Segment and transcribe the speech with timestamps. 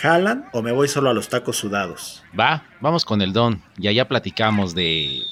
[0.00, 2.22] ¿Jalan o me voy solo a los tacos sudados?
[2.38, 5.22] Va, vamos con el don y allá platicamos de...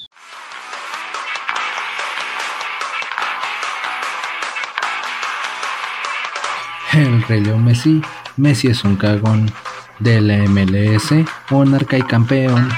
[6.91, 8.01] El Rey León Messi.
[8.35, 9.51] Messi es un cagón.
[9.99, 11.13] De la MLS,
[11.49, 12.69] monarca y campeón.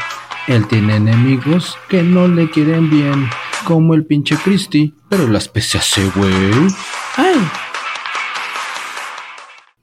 [0.48, 3.30] Él tiene enemigos que no le quieren bien.
[3.66, 4.94] Como el pinche Cristi.
[5.10, 6.34] Pero las pese hace, güey.
[7.18, 7.50] ¡Ay!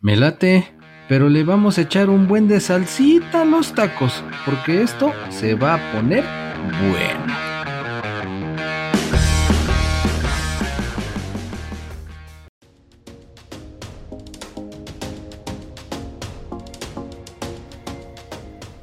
[0.00, 0.75] Me late.
[1.08, 4.24] Pero le vamos a echar un buen de salsita a los tacos.
[4.44, 6.24] Porque esto se va a poner
[6.90, 7.34] bueno.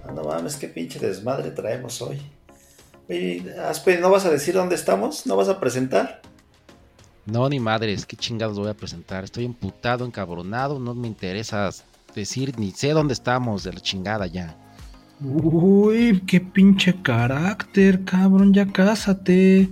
[0.05, 2.21] Ah, No mames, qué pinche desmadre traemos hoy.
[3.09, 5.25] Oye, Aspe, ¿no vas a decir dónde estamos?
[5.25, 6.21] ¿No vas a presentar?
[7.25, 9.23] No, ni madres, qué chingados voy a presentar.
[9.23, 11.69] Estoy emputado, encabronado, no me interesa
[12.13, 14.57] decir ni sé dónde estamos de la chingada ya.
[15.21, 19.69] Uy, qué pinche carácter, cabrón, ya cásate.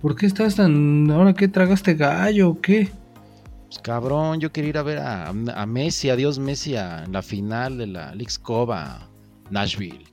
[0.00, 1.10] ¿Por qué estás tan...
[1.10, 2.90] ahora qué tragaste gallo o qué?
[3.66, 7.78] Pues cabrón, yo quería ir a ver a, a Messi, adiós Messi, a la final
[7.78, 8.14] de la
[8.74, 9.08] a
[9.50, 10.06] Nashville.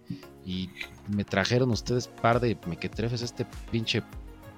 [0.46, 0.70] Y
[1.16, 4.04] me trajeron ustedes par de mequetrefes este pinche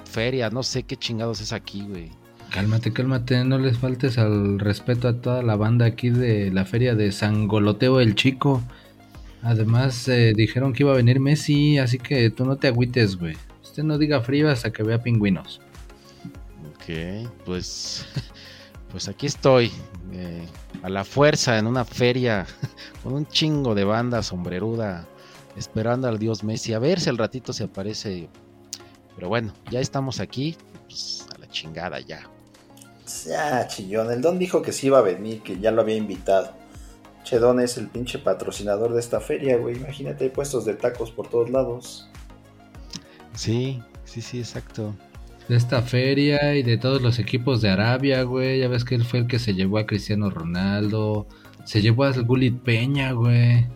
[0.04, 2.12] feria, no sé qué chingados es aquí, güey.
[2.52, 6.96] Cálmate, cálmate, no les faltes al respeto a toda la banda aquí de la feria
[6.96, 8.64] de San Goloteo el Chico.
[9.44, 13.38] Además, eh, dijeron que iba a venir Messi, así que tú no te agüites, güey.
[13.62, 15.62] Usted no diga frío hasta que vea pingüinos.
[16.74, 18.06] Ok, pues,
[18.92, 19.72] pues aquí estoy,
[20.12, 20.46] eh,
[20.82, 22.48] a la fuerza en una feria
[23.04, 25.08] con un chingo de banda sombreruda,
[25.56, 28.28] esperando al dios Messi, a ver si al ratito se aparece.
[29.16, 30.58] Pero bueno, ya estamos aquí,
[30.88, 32.28] pues a la chingada ya.
[33.26, 34.12] Ya, chillón.
[34.12, 36.54] El don dijo que sí iba a venir, que ya lo había invitado.
[37.24, 39.76] Che, Don es el pinche patrocinador de esta feria, güey.
[39.76, 42.10] Imagínate, hay puestos de tacos por todos lados.
[43.36, 44.96] Sí, sí, sí, exacto.
[45.48, 48.60] De esta feria y de todos los equipos de Arabia, güey.
[48.60, 51.28] Ya ves que él fue el que se llevó a Cristiano Ronaldo.
[51.66, 53.68] Se llevó a Gulit Peña, güey.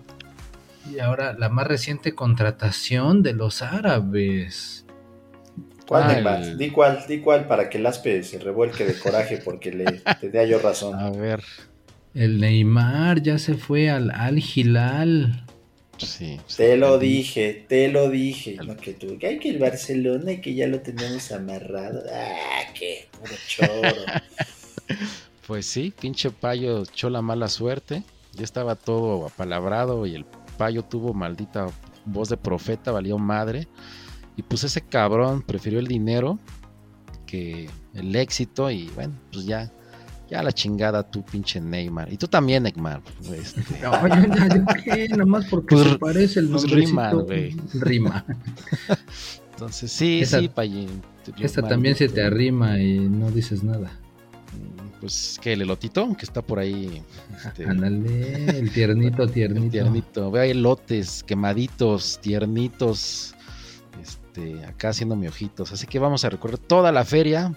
[0.92, 4.83] Y ahora la más reciente contratación de los árabes.
[5.88, 6.44] ¿Cuál, Ah, Neymar?
[6.44, 10.02] el- Di cuál, di cuál para que el aspe se revuelque de coraje porque le,
[10.20, 11.00] te dé yo razón.
[11.00, 11.44] A ver,
[12.14, 15.50] El Neymar ya se fue al Al Hilal.
[15.98, 16.40] sí.
[16.56, 17.06] Te lo sí.
[17.08, 18.58] dije, te lo dije.
[18.64, 22.04] No, que tú, que hay que el Barcelona y que ya lo tenemos amarrado.
[22.12, 24.06] Ah, qué puro choro.
[25.48, 28.04] Pues sí, pinche payo echó la mala suerte.
[28.34, 30.26] Ya estaba todo apalabrado y el
[30.58, 31.68] payo tuvo maldita
[32.06, 33.68] voz de profeta, valió madre.
[34.36, 36.40] Y pues ese cabrón prefirió el dinero
[37.26, 39.72] que el éxito y bueno, pues ya,
[40.30, 42.12] ya la chingada tú pinche Neymar.
[42.12, 43.02] Y tú también, Neymar.
[43.36, 46.90] este, No, yo, ya, yo qué, nada más porque Pues- se parece el pues nombrecito.
[46.92, 47.56] rima, güey.
[47.76, 48.26] Rima.
[49.54, 51.02] entonces sí, Esa- sí, payín.
[51.40, 53.92] Esta también se te arrima y no dices nada.
[55.00, 57.02] Pues que el elotito que está por ahí.
[57.46, 59.72] este, Ándale, el tiernito, tiernito.
[59.72, 60.32] Tiernito.
[60.32, 63.33] Veo ahí elotes quemaditos, tiernitos.
[64.36, 65.72] Este, acá haciendo mi ojitos.
[65.72, 67.54] Así que vamos a recorrer toda la feria.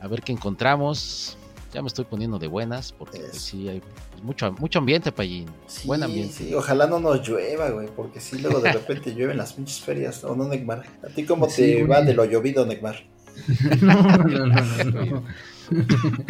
[0.00, 1.36] A ver qué encontramos.
[1.74, 2.92] Ya me estoy poniendo de buenas.
[2.92, 3.82] Porque pues, sí hay
[4.22, 5.46] mucho, mucho ambiente, Payín.
[5.66, 6.34] Sí, Buen ambiente.
[6.34, 10.22] sí, ojalá no nos llueva, güey, porque si luego de repente llueven las pinches ferias.
[10.22, 10.84] ¿O no, Neymar?
[11.02, 11.86] ¿A ti cómo Sí, te güey.
[11.86, 13.02] va de lo llovido, Neymar?
[13.80, 15.22] No, no, no, no, no.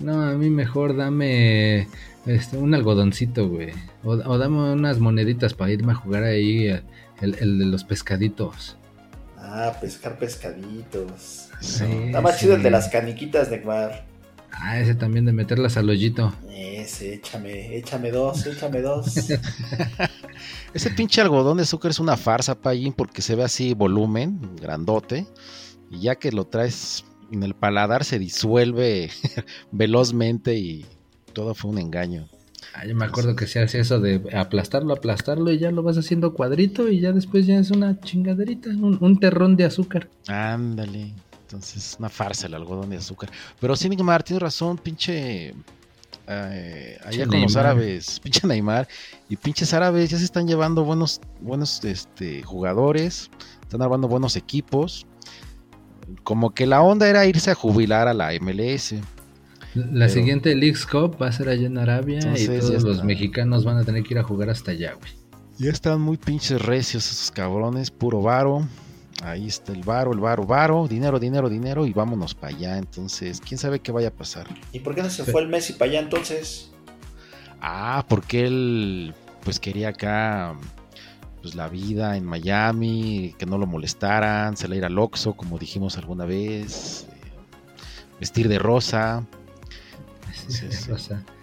[0.00, 1.88] No, a mí mejor dame
[2.24, 3.70] este, un algodoncito, güey.
[4.04, 6.82] O, o dame unas moneditas para irme a jugar ahí eh,
[7.20, 8.76] el, el de los pescaditos.
[9.38, 11.48] Ah, pescar pescaditos.
[11.60, 11.84] Sí.
[11.84, 12.40] Está más sí.
[12.40, 14.04] chido el de las caniquitas, Neymar.
[14.52, 16.34] Ah, ese también de meterlas al hoyito.
[16.50, 19.14] Ese, échame, échame dos, échame dos.
[20.74, 25.26] Ese pinche algodón de azúcar es una farsa, Payín, porque se ve así volumen, grandote.
[25.90, 29.10] Y ya que lo traes en el paladar se disuelve
[29.72, 30.86] velozmente y
[31.32, 32.28] todo fue un engaño.
[32.80, 35.98] Ah, yo me acuerdo que se hace eso de aplastarlo, aplastarlo y ya lo vas
[35.98, 40.08] haciendo cuadrito y ya después ya es una chingaderita, un, un terrón de azúcar.
[40.28, 41.12] Ándale.
[41.42, 43.30] Entonces, una farsa el algodón de azúcar.
[43.58, 45.54] Pero sí, Neymar, tienes razón, pinche.
[46.28, 48.86] eh, allá con los árabes, pinche Neymar,
[49.28, 53.28] y pinches árabes ya se están llevando buenos, buenos este, jugadores,
[53.62, 55.04] están armando buenos equipos.
[56.22, 58.94] Como que la onda era irse a jubilar a la MLS.
[59.74, 62.82] La Pero- siguiente Leagues Cup va a ser allá en Arabia y Entonces, ya todos
[62.84, 65.12] los mexicanos van a tener que ir a jugar hasta allá, güey.
[65.58, 68.66] Ya están muy pinches recios esos cabrones, puro varo.
[69.22, 72.78] Ahí está el varo, el varo, varo, dinero, dinero, dinero y vámonos para allá.
[72.78, 74.46] Entonces, quién sabe qué vaya a pasar.
[74.72, 76.70] ¿Y por qué no se fue el Messi para allá entonces?
[77.60, 80.54] Ah, porque él pues quería acá
[81.42, 85.58] pues la vida en Miami, que no lo molestaran, se le ir al Oxxo, como
[85.58, 87.30] dijimos alguna vez, eh,
[88.20, 89.24] vestir de rosa.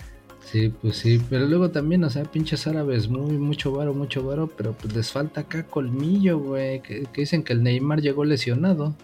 [0.52, 4.48] Sí, pues sí, pero luego también, o sea, pinches árabes, muy, mucho varo, mucho varo,
[4.48, 8.96] pero pues les falta acá colmillo, güey, que, que dicen que el Neymar llegó lesionado.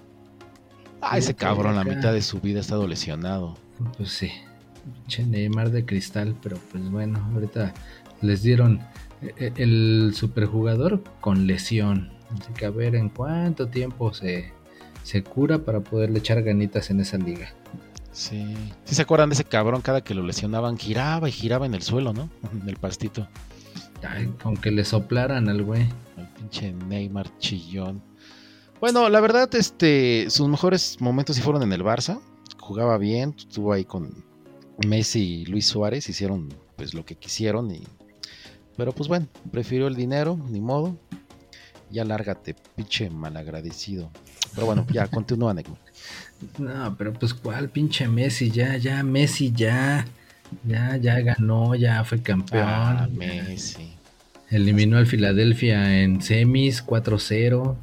[1.01, 3.57] Ah, ese cabrón la mitad de su vida ha estado lesionado.
[3.97, 4.31] Pues sí,
[4.85, 7.73] pinche Neymar de cristal, pero pues bueno, ahorita
[8.21, 8.79] les dieron
[9.23, 12.11] eh, eh, el superjugador con lesión.
[12.29, 14.53] Así que a ver en cuánto tiempo se,
[15.03, 17.51] se cura para poderle echar ganitas en esa liga.
[18.11, 18.55] Sí.
[18.85, 20.77] ¿Sí se acuerdan de ese cabrón cada que lo lesionaban?
[20.77, 22.29] Giraba y giraba en el suelo, ¿no?
[22.61, 23.27] En el pastito.
[24.07, 25.87] Ay, aunque le soplaran al güey.
[26.17, 28.01] El pinche Neymar chillón.
[28.79, 32.19] Bueno, la verdad, este, sus mejores momentos sí fueron en el Barça.
[32.59, 34.23] Jugaba bien, estuvo ahí con
[34.87, 37.83] Messi y Luis Suárez, hicieron pues lo que quisieron y
[38.77, 40.97] pero pues bueno, prefirió el dinero, ni modo.
[41.89, 44.09] Ya lárgate, pinche malagradecido.
[44.55, 45.77] Pero bueno, ya continúa, Neymar.
[46.57, 50.05] No, pero pues cuál pinche Messi, ya, ya, Messi ya.
[50.67, 52.63] Ya, ya ganó, ya fue campeón.
[52.67, 53.93] Ah, Messi.
[54.49, 57.75] Eliminó al Filadelfia en semis 4-0.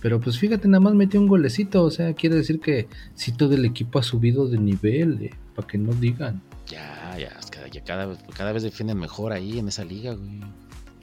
[0.00, 1.82] Pero pues fíjate, nada más metió un golecito.
[1.84, 5.30] O sea, quiere decir que sí todo el equipo ha subido de nivel.
[5.54, 6.40] para que no digan.
[6.68, 7.36] Ya, ya,
[7.72, 10.40] ya cada, vez- cada vez defienden mejor ahí en esa liga, güey.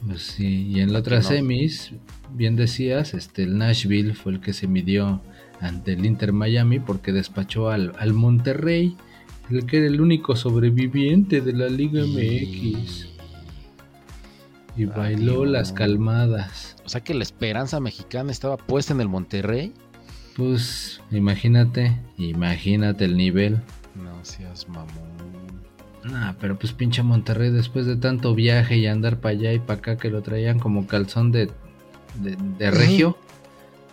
[0.06, 1.24] Pues sí, y en la otra no.
[1.24, 1.92] semis,
[2.34, 5.22] bien decías, este, el Nashville fue el que se midió
[5.62, 8.96] ante el Inter Miami porque despachó al, al Monterrey,
[9.50, 13.07] el que era el único sobreviviente de la Liga MX.
[14.78, 16.75] Y bailó las calmadas.
[16.86, 19.74] O sea que la esperanza mexicana estaba puesta en el Monterrey.
[20.36, 23.62] Pues imagínate, imagínate el nivel.
[23.96, 25.16] No seas mamón.
[26.04, 29.80] Nah, pero pues pinche Monterrey después de tanto viaje y andar para allá y para
[29.80, 31.50] acá que lo traían como calzón de,
[32.22, 33.18] de, de regio.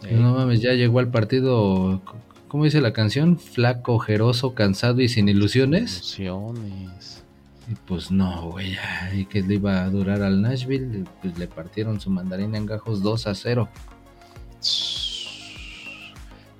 [0.04, 2.00] Eh, No mames, ya llegó al partido,
[2.48, 3.38] ¿cómo dice la canción?
[3.38, 5.96] Flaco, ojeroso, cansado y sin ilusiones.
[5.96, 7.24] Ilusiones.
[7.70, 8.76] Y pues no, güey,
[9.14, 13.02] y que le iba a durar al Nashville, pues le partieron su mandarina en gajos
[13.02, 13.68] 2 a 0.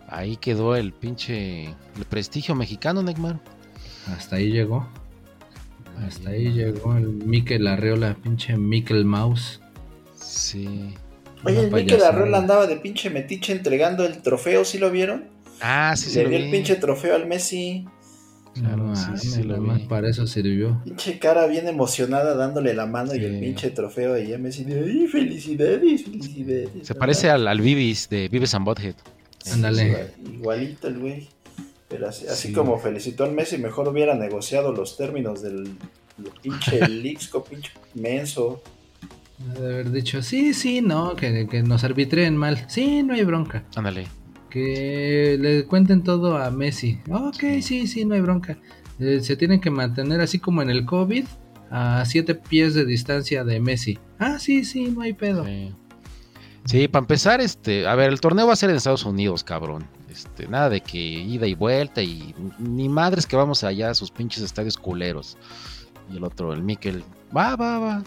[0.09, 3.41] Ahí quedó el pinche el prestigio mexicano, Neymar.
[4.09, 4.87] Hasta ahí llegó.
[6.07, 9.61] Hasta ahí llegó el Mikel Arreola, pinche Mikel Mouse.
[10.15, 10.95] Sí.
[11.45, 12.09] Oye, el Mikel payasada.
[12.09, 15.25] Arreola andaba de pinche metiche entregando el trofeo, ¿sí lo vieron?
[15.61, 17.85] Ah, sí, sí Le dio el pinche trofeo al Messi.
[18.55, 19.87] Claro, no sí, sí, sí lo vi.
[19.87, 20.81] para eso sirvió.
[20.85, 23.25] Pinche cara bien emocionada dándole la mano y Sí.
[23.25, 26.69] el pinche trofeo y a Messi de ¡ay, felicidades, felicidades!
[26.83, 26.99] Se ¿no?
[26.99, 28.95] parece al, al Vivis de Vives and Butthead.
[29.53, 29.87] Ándale.
[29.87, 31.29] Igual- Igualito el güey.
[31.89, 32.55] Pero así, así Sí.
[32.55, 35.65] como felicitó al Messi, mejor hubiera negociado los términos del,
[36.19, 38.63] del pinche Lixco, pinche menso.
[39.59, 42.65] De haber dicho, sí, sí, no, que, que nos arbitreen mal.
[42.69, 43.65] Sí, no hay bronca.
[43.77, 44.07] Ándale.
[44.51, 46.99] Que le cuenten todo a Messi.
[47.11, 48.59] Ok, sí, sí, no hay bronca.
[48.99, 51.25] Eh, se tienen que mantener así como en el COVID
[51.71, 53.99] a siete pies de distancia de Messi.
[54.19, 55.45] Ah, sí, sí, no hay pedo.
[55.45, 55.73] Sí.
[56.65, 59.85] Sí, para empezar, este, a ver, el torneo va a ser en Estados Unidos, cabrón.
[60.09, 64.11] Este, nada de que ida y vuelta y ni madres que vamos allá a sus
[64.11, 65.37] pinches estadios culeros.
[66.13, 67.03] Y el otro, el Mikel,
[67.37, 68.03] va, va, va.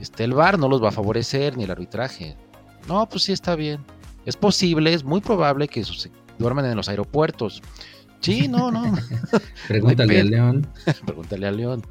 [0.00, 2.36] Este, el VAR no los va a favorecer ni el arbitraje.
[2.88, 3.84] No, pues sí está bien.
[4.24, 7.62] Es posible, es muy probable que sus- duerman en los aeropuertos.
[8.20, 8.94] Sí, no, no.
[9.68, 10.66] Pregúntale a León.
[11.06, 11.82] Pregúntale a León.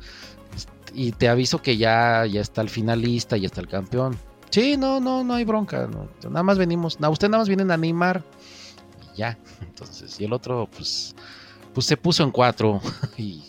[0.93, 4.17] Y te aviso que ya, ya está el finalista, ya está el campeón.
[4.49, 5.87] Sí, no, no, no hay bronca.
[5.87, 6.09] no.
[6.29, 8.23] Nada más venimos, no, usted nada más vienen a animar.
[9.13, 9.37] Y ya.
[9.61, 11.15] Entonces, y el otro, pues,
[11.73, 12.81] pues se puso en cuatro.
[13.17, 13.43] Y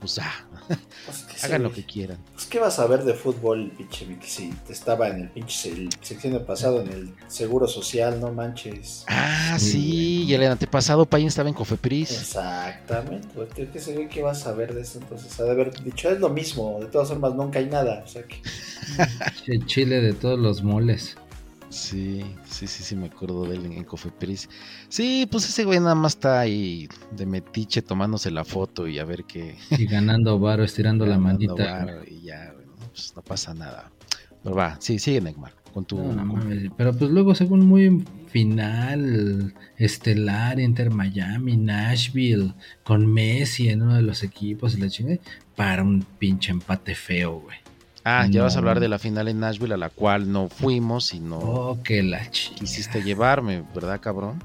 [0.00, 0.46] pues ah,
[1.06, 2.18] Pues, ¿qué hagan lo que quieran.
[2.34, 4.06] Pues, ¿qué vas a ver de fútbol, pinche?
[4.22, 9.04] Si te estaba en el pinche se- sección pasado en el Seguro Social, no manches.
[9.08, 12.10] Ah, Sí, sí, y el antepasado Payne estaba en Cofepris.
[12.10, 14.98] Exactamente, pues, ¿qué, qué se ve que vas a ver de eso?
[14.98, 18.08] Entonces, ha de haber dicho, es lo mismo, de todas formas nunca hay nada, o
[18.08, 18.36] sea que...
[19.44, 21.16] Che, Chile de todos los moles.
[21.70, 24.48] Sí, sí, sí, sí, me acuerdo de él en, en Cofepris.
[24.88, 29.04] Sí, pues ese güey nada más está ahí de metiche tomándose la foto y a
[29.04, 29.56] ver qué.
[29.78, 31.84] Y ganando varo, estirando la ganando manita.
[31.84, 32.54] varo Y ya,
[32.92, 33.90] pues no pasa nada.
[34.42, 35.96] Pero va, sí, sigue Neymar con tu.
[35.98, 43.06] No, no con- mames, pero pues luego según muy final estelar Inter Miami, Nashville, con
[43.12, 45.18] Messi en uno de los equipos y la chingada,
[45.56, 47.58] para un pinche empate feo, güey.
[48.10, 51.12] Ah, ya vas a hablar de la final en Nashville a la cual no fuimos
[51.12, 54.42] y no Oh, que la quisiste llevarme, ¿verdad, cabrón?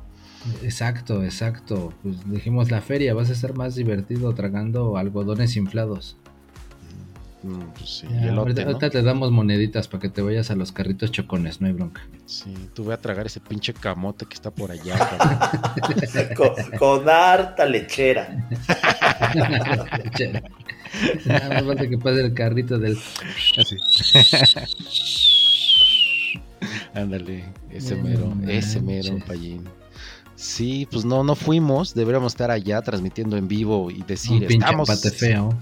[0.61, 1.93] Exacto, exacto.
[2.03, 6.17] Pues dijimos la feria, vas a estar más divertido tragando algodones inflados.
[7.43, 8.67] Mm, pues sí, Ya, elote, ahorita, ¿no?
[8.69, 12.01] ahorita te damos moneditas para que te vayas a los carritos chocones, no hay bronca.
[12.25, 14.95] Sí, tú voy a tragar ese pinche camote que está por allá,
[16.37, 18.47] con, con harta lechera.
[21.25, 22.97] Nada más falta que pase el carrito del
[23.57, 23.75] Así.
[26.93, 29.67] Ándale, ese mero, ese mero, payín.
[30.35, 34.65] Sí, pues no, no fuimos, deberíamos estar allá transmitiendo en vivo y decir, un pinche
[34.65, 34.89] estamos...
[34.89, 35.57] empate feo.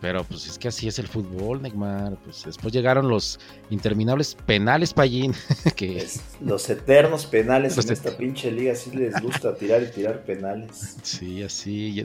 [0.00, 2.16] Pero pues es que así es el fútbol, Neymar.
[2.22, 3.38] Pues después llegaron los
[3.70, 5.32] interminables penales, payín,
[5.76, 9.86] que Es- los eternos penales Los en esta pinche liga sí les gusta tirar y
[9.90, 10.96] tirar penales.
[11.02, 11.94] sí, así...
[11.94, 12.04] Ya,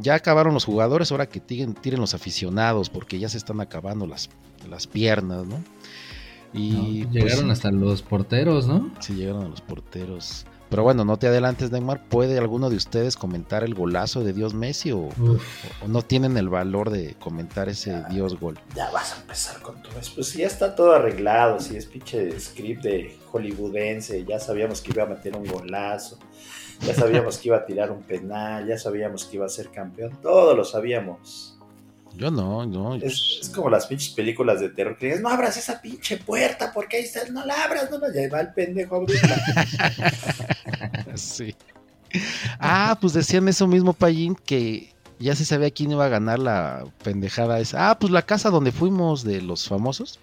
[0.00, 4.06] ya acabaron los jugadores, ahora que tiren, tiren los aficionados, porque ya se están acabando
[4.06, 4.28] las,
[4.68, 5.62] las piernas, ¿no?
[6.52, 6.70] Y
[7.04, 8.90] No, pues, llegaron hasta los porteros, ¿no?
[9.00, 10.44] Sí, llegaron a los porteros.
[10.70, 12.04] Pero bueno, no te adelantes, Neymar.
[12.08, 15.08] ¿Puede alguno de ustedes comentar el golazo de Dios Messi o,
[15.86, 18.58] no tienen el valor de comentar ese Dios gol?
[18.74, 20.12] Ya vas a empezar con todo eso.
[20.14, 25.04] Pues ya está todo arreglado, si es pinche script de hollywoodense, ya sabíamos que iba
[25.04, 26.18] a meter un golazo,
[26.80, 30.18] ya sabíamos que iba a tirar un penal, ya sabíamos que iba a ser campeón,
[30.22, 31.58] todo lo sabíamos.
[32.14, 32.96] Yo no, no.
[32.96, 36.72] Es, es como las pinches películas de terror que dices, no abras esa pinche puerta
[36.74, 39.36] porque ahí está, no la abras, no, no, ya va el pendejo a abrirla.
[41.18, 41.54] sí.
[42.58, 46.84] Ah, pues decían eso mismo, Payín, que ya se sabía quién iba a ganar la
[47.02, 47.90] pendejada esa.
[47.90, 50.18] Ah, pues la casa donde fuimos de los famosos,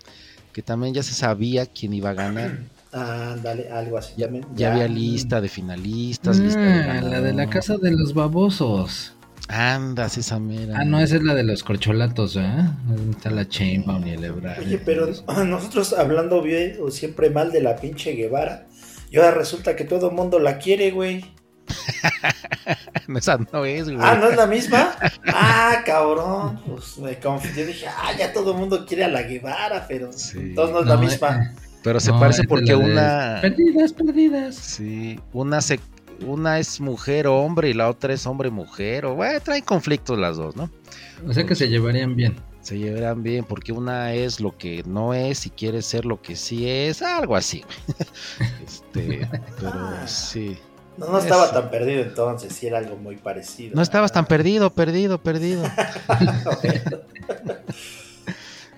[0.53, 2.59] que también ya se sabía quién iba a ganar.
[2.91, 4.13] Ándale, algo así
[4.55, 9.11] Ya, había lista de finalistas, lista de Ah, la de la casa de los babosos.
[9.49, 10.79] Andas, esa mera.
[10.79, 12.67] Ah, no, esa es la de los corcholatos, ¿eh?
[13.11, 14.59] Está la Chainbound y el Ebrard.
[14.59, 15.07] Oye, pero
[15.45, 18.65] nosotros hablando bien o siempre mal de la pinche Guevara,
[19.15, 21.23] y ahora resulta que todo el mundo la quiere, güey.
[23.17, 23.97] esa no es, güey.
[24.01, 24.95] Ah, ¿no es la misma?
[25.27, 26.59] Ah, cabrón.
[26.65, 27.63] Pues me confundí.
[27.63, 30.37] Dije, ah, ya todo el mundo quiere a la Guevara, pero Sí.
[30.39, 31.43] entonces no es la misma.
[31.43, 33.39] eh, Pero se no, parece porque una.
[33.41, 34.55] Perdidas, perdidas.
[34.55, 35.79] Sí, una se.
[36.25, 39.05] Una es mujer hombre y la otra es hombre mujer.
[39.05, 40.69] O bueno, traen conflictos las dos, ¿no?
[41.27, 42.35] O sea que se llevarían bien.
[42.65, 46.35] Se llevarán bien porque una es lo que no es y quiere ser lo que
[46.35, 47.63] sí es, algo así.
[48.65, 49.29] este,
[49.61, 50.57] pero sí.
[50.97, 51.53] No, no estaba Eso.
[51.53, 53.75] tan perdido entonces, sí era algo muy parecido.
[53.75, 55.63] No estabas tan perdido, perdido, perdido.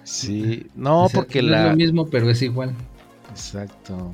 [0.03, 1.69] Sí, no, porque no es la.
[1.69, 2.73] lo mismo, pero es igual.
[3.29, 4.13] Exacto.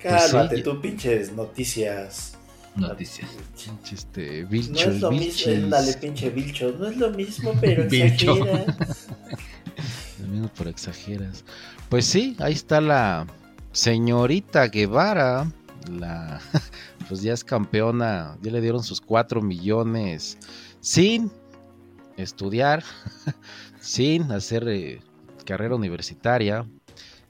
[0.00, 2.35] Pues Cálmate sí, tú, pinches noticias.
[2.76, 3.28] Noticias.
[3.30, 6.78] pinche, Este, No es lo mismo, dale, pinche vilchos.
[6.78, 8.34] No es lo mismo, pero Vilcho.
[8.36, 8.76] exagera.
[10.20, 11.44] Lo mismo por exageras.
[11.88, 13.26] Pues sí, ahí está la
[13.72, 15.50] señorita Guevara.
[15.90, 16.40] La,
[17.08, 18.36] pues ya es campeona.
[18.42, 20.38] Ya le dieron sus 4 millones
[20.80, 21.30] sin
[22.16, 22.82] estudiar,
[23.80, 25.00] sin hacer eh,
[25.44, 26.66] carrera universitaria.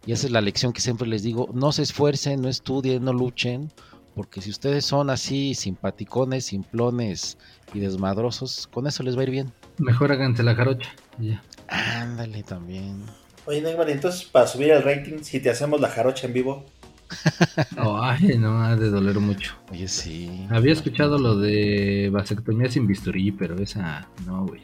[0.07, 1.51] Y esa es la lección que siempre les digo.
[1.53, 3.73] No se esfuercen, no estudien, no luchen.
[4.17, 7.37] Porque si ustedes son así simpaticones, simplones
[7.75, 9.53] y desmadrosos, con eso les va a ir bien.
[9.77, 10.89] Mejor háganse la jarocha.
[11.19, 11.43] ya.
[11.69, 13.03] Ándale también.
[13.45, 16.65] Oye, Neymar, entonces para subir el rating, si te hacemos la jarocha en vivo,
[17.77, 19.55] Ay, no, ha de doler mucho.
[19.71, 20.47] Oye, sí.
[20.51, 24.63] Había escuchado lo de vasectomía sin bisturí, pero esa no, güey.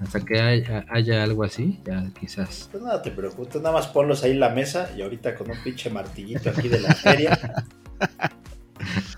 [0.00, 2.68] Hasta que haya, haya algo así, ya quizás.
[2.70, 5.56] pues nada te preocupes, nada más ponlos ahí en la mesa y ahorita con un
[5.64, 7.64] pinche martillito aquí de la feria,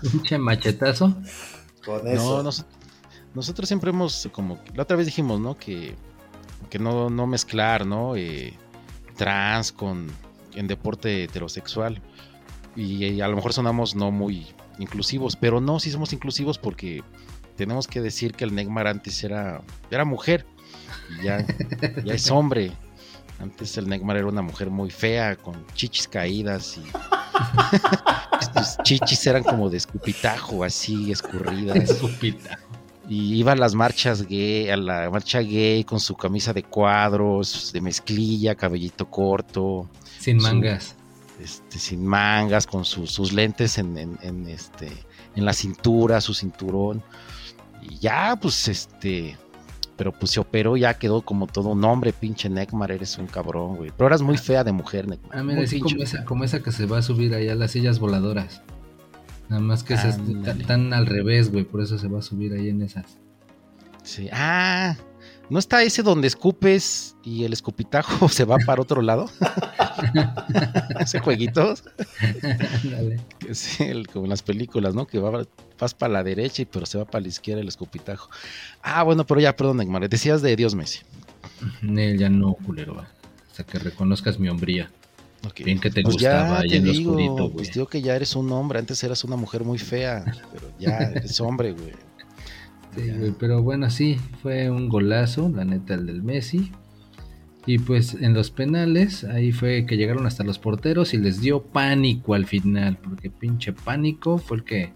[0.01, 1.15] Pinche machetazo.
[1.85, 2.37] con eso.
[2.37, 2.65] No, nos-
[3.33, 5.57] nosotros siempre hemos, como la otra vez dijimos, ¿no?
[5.57, 5.95] Que,
[6.69, 8.15] que no, no mezclar, ¿no?
[8.15, 8.53] Eh,
[9.15, 10.07] trans con
[10.55, 12.01] en deporte heterosexual.
[12.75, 14.47] Y, a lo mejor sonamos no muy
[14.79, 17.03] inclusivos, pero no, sí somos inclusivos porque
[17.55, 20.45] tenemos que decir que el Neymar antes era, era mujer
[21.19, 21.45] y ya,
[22.03, 22.71] ya es hombre.
[23.39, 26.83] Antes el Neymar era una mujer muy fea, con chichis caídas y
[28.55, 31.97] sus chichis eran como de escupitajo, así escurridas.
[31.97, 32.59] Supita.
[33.09, 37.71] Y iba a las marchas gay, a la marcha gay con su camisa de cuadros,
[37.71, 39.89] de mezclilla, cabellito corto,
[40.19, 40.95] Sin Su- mangas.
[41.41, 44.91] este, sin mangas, con sus, sus lentes en, en, en, este,
[45.35, 47.01] en la cintura, su cinturón.
[47.81, 49.37] Y ya, pues, este,
[49.97, 53.75] pero pues se operó, ya quedó como todo un hombre, pinche Neckmar, eres un cabrón,
[53.75, 53.91] güey.
[53.97, 55.37] Pero eras muy fea de mujer, Neckmar.
[55.37, 57.71] Ah, mira, así como esa, como esa que se va a subir allá a las
[57.71, 58.61] sillas voladoras.
[59.49, 60.19] Nada más que esas
[60.67, 63.17] tan al revés, güey, por eso se va a subir ahí en esas.
[64.03, 64.29] Sí.
[64.31, 64.95] Ah,
[65.49, 69.29] ¿no está ese donde escupes y el escupitajo se va para otro lado?
[70.99, 71.73] ese jueguito.
[73.79, 75.05] El- como en las películas, ¿no?
[75.07, 75.43] Que va,
[75.79, 78.29] vas para la derecha, y pero se va para la izquierda el escupitajo.
[78.81, 80.07] Ah, bueno, pero ya, perdón, Neymar.
[80.09, 80.99] Decías de Dios Messi.
[81.81, 82.95] Nel, ya no, culero.
[82.95, 83.07] va.
[83.49, 84.91] Hasta que reconozcas mi hombría.
[85.45, 85.61] Ok.
[85.63, 87.51] Bien que te Pues gustaba ya ahí te en digo, oscurito, güey.
[87.53, 88.79] pues digo que ya eres un hombre.
[88.79, 91.93] Antes eras una mujer muy fea, pero ya eres hombre, güey.
[93.01, 96.71] Güey, pero bueno, sí, fue un golazo, la neta, el del Messi.
[97.65, 101.61] Y pues en los penales, ahí fue que llegaron hasta los porteros y les dio
[101.63, 104.93] pánico al final, porque pinche pánico fue el que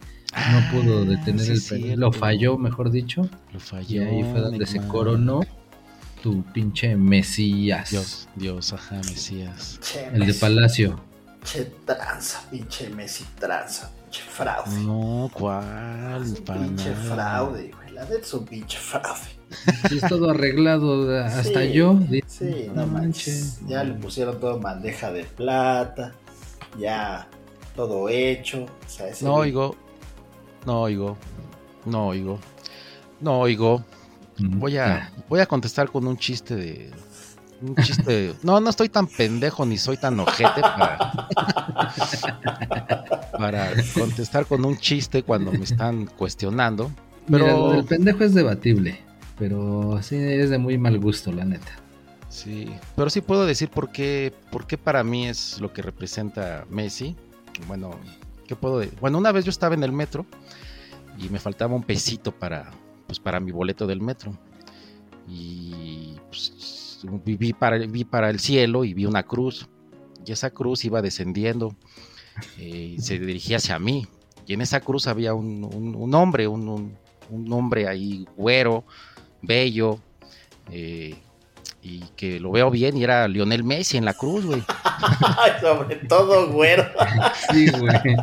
[0.51, 1.83] no pudo Ah, detener sí, el penal.
[1.83, 1.99] cierto.
[1.99, 3.23] Lo falló, mejor dicho.
[3.51, 4.01] Lo Y falló.
[4.03, 5.41] ahí fue donde se coronó
[6.23, 7.89] tu pinche Mesías.
[7.91, 9.77] Dios, Dios, ajá, Mesías.
[9.81, 11.01] Che, El de Messi, Palacio.
[11.43, 14.79] Che, tranza, pinche Messi, tranza, pinche fraude.
[14.83, 16.23] No, ¿cuál?
[16.45, 17.15] Para pinche nada.
[17.15, 17.71] fraude,
[18.09, 19.19] es un pinche fraude.
[19.91, 21.99] Es todo arreglado, hasta Sí, yo.
[22.27, 23.59] Sí, no manches.
[23.67, 26.13] Ya le pusieron todo en bandeja de plata.
[26.79, 27.27] Ya
[27.75, 28.63] todo hecho.
[28.63, 29.75] O sea, ese No oigo,
[30.65, 31.17] no oigo,
[31.85, 32.39] no oigo,
[33.19, 33.83] no oigo.
[34.37, 36.91] Voy a, voy a contestar con un chiste de.
[37.61, 38.33] Un chiste.
[38.43, 41.27] No, no estoy tan pendejo ni soy tan ojete para.
[43.37, 46.89] para contestar con un chiste cuando me están cuestionando.
[47.31, 48.99] Pero- del pendejo es debatible,
[49.39, 51.71] pero sí es de muy mal gusto, la neta.
[52.29, 56.65] Sí, pero sí puedo decir por qué, por qué para mí es lo que representa
[56.69, 57.15] Messi.
[57.67, 57.91] Bueno,
[58.47, 60.25] ¿qué puedo de- Bueno, una vez yo estaba en el metro
[61.19, 62.71] y me faltaba un pesito para,
[63.07, 64.37] pues, para mi boleto del metro.
[65.27, 69.67] Y pues, vi, vi para, vi para el cielo y vi una cruz.
[70.25, 71.75] Y esa cruz iba descendiendo
[72.57, 74.07] eh, y se dirigía hacia mí.
[74.47, 76.97] Y en esa cruz había un, un- un hombre, un,
[77.31, 78.83] un- hombre ahí güero,
[79.41, 79.99] bello,
[80.69, 81.15] eh,
[81.83, 84.61] y que lo veo bien y era Lionel Messi en la cruz, güey.
[85.61, 86.85] Sobre todo, güero.
[87.51, 88.15] Sí, güey.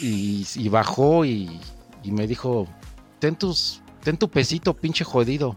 [0.00, 1.58] Y, y bajó y,
[2.02, 2.66] y me dijo,
[3.18, 5.56] ten, tus, ten tu pesito, pinche jodido.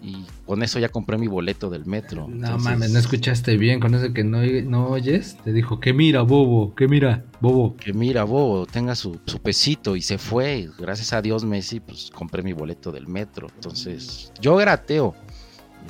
[0.00, 2.28] Y con eso ya compré mi boleto del metro.
[2.28, 5.36] No Entonces, mames, no escuchaste bien con eso que no, no oyes.
[5.44, 7.76] Te dijo, que mira, bobo, que mira, bobo.
[7.76, 10.70] Que mira, bobo, tenga su, su pesito y se fue.
[10.78, 13.48] Gracias a Dios, Messi, pues compré mi boleto del metro.
[13.54, 15.14] Entonces, yo era ateo.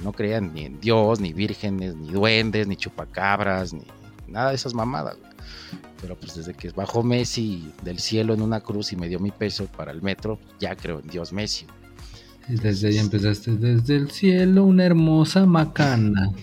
[0.03, 3.85] No creía ni en Dios, ni vírgenes, ni duendes, ni chupacabras, ni
[4.27, 5.17] nada de esas mamadas.
[6.01, 9.33] Pero pues desde que bajó Messi del cielo en una cruz y me dio mi
[9.33, 11.67] peso para el metro, ya creo en Dios Messi.
[12.49, 16.31] Y desde ahí empezaste, desde el cielo, una hermosa macana.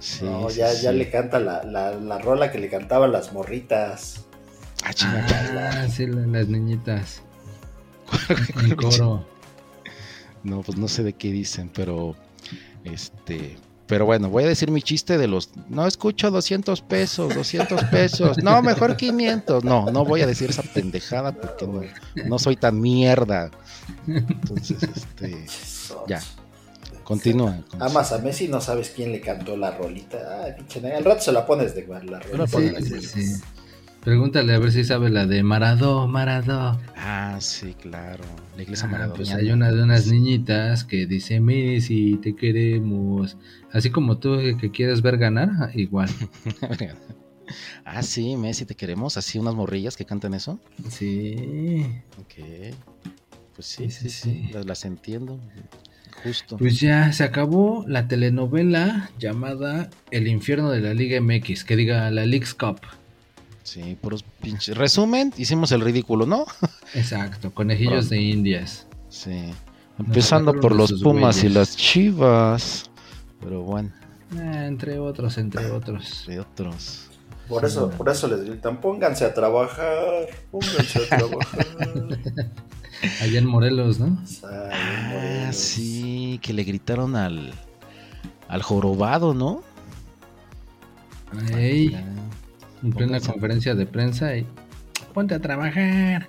[0.00, 0.82] Sí, no, ya, sí.
[0.82, 4.24] ya le canta la, la, la rola que le cantaban las morritas.
[4.84, 5.82] Ah, chinga, ya.
[5.84, 7.22] Ah, sí, la- las niñitas.
[8.64, 9.24] En coro.
[10.42, 12.16] No, pues no sé de qué dicen, pero
[12.82, 17.84] este, pero bueno, voy a decir mi chiste de los no escucho 200 pesos, 200
[17.92, 18.38] pesos.
[18.42, 19.62] No, mejor 500.
[19.62, 21.82] No, no voy a decir esa pendejada porque no,
[22.26, 23.52] no soy tan mierda.
[24.06, 25.46] Entonces, este,
[26.08, 26.20] Ya.
[27.04, 27.62] continúa.
[27.68, 30.44] con- Amas a Messi, no sabes quién le cantó la rolita.
[30.44, 30.92] Ay, pinche.
[30.92, 32.80] Al rato se la pones de la rolita.
[32.80, 33.42] Sí, sí.
[34.02, 36.76] Pregúntale a ver si sabe la de Maradó, Maradó.
[36.96, 38.24] Ah, sí, claro.
[38.56, 39.16] La iglesia Ah, maradoniana.
[39.16, 43.36] pues hay una de unas niñitas que dice Messi, te queremos.
[43.72, 46.08] Así como tú que, que quieres ver ganar, ah, igual.
[47.84, 49.16] ah, sí, Messi, te queremos.
[49.16, 50.58] Así unas morrillas que cantan eso.
[50.90, 51.86] Sí.
[52.20, 52.74] Ok.
[53.54, 54.50] Pues sí, Sí, sí.
[54.52, 55.38] Las, las entiendo.
[56.24, 56.56] Justo.
[56.56, 62.10] Pues ya se acabó la telenovela llamada El infierno de la Liga MX, que diga
[62.10, 62.80] la Leagues Cup.
[63.64, 64.76] Sí, puros pinches.
[64.76, 66.46] Resumen, hicimos el ridículo, ¿no?
[66.94, 68.86] Exacto, conejillos de indias.
[69.08, 69.50] Sí.
[69.98, 72.90] Empezando por los Pumas y las Chivas.
[73.40, 73.90] Pero bueno,
[74.38, 76.24] Ah, entre otros, entre otros.
[76.26, 77.08] de otros.
[77.48, 81.66] Por eso, por eso les gritan, pónganse a trabajar, pónganse a trabajar.
[83.20, 84.18] Allá en Morelos, ¿no?
[84.44, 84.70] Ah,
[85.12, 85.56] Morelos.
[85.56, 87.52] sí, que le gritaron al,
[88.48, 89.62] al jorobado, ¿no?
[91.54, 92.02] Ey, Ah,
[92.82, 94.46] en plena conferencia de prensa y
[95.14, 96.28] ponte a trabajar.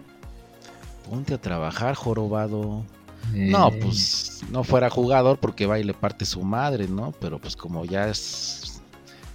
[1.09, 2.85] Ponte a trabajar, jorobado.
[3.33, 3.49] Ey.
[3.49, 7.11] No, pues no fuera jugador porque va y le parte su madre, ¿no?
[7.19, 8.81] Pero pues como ya es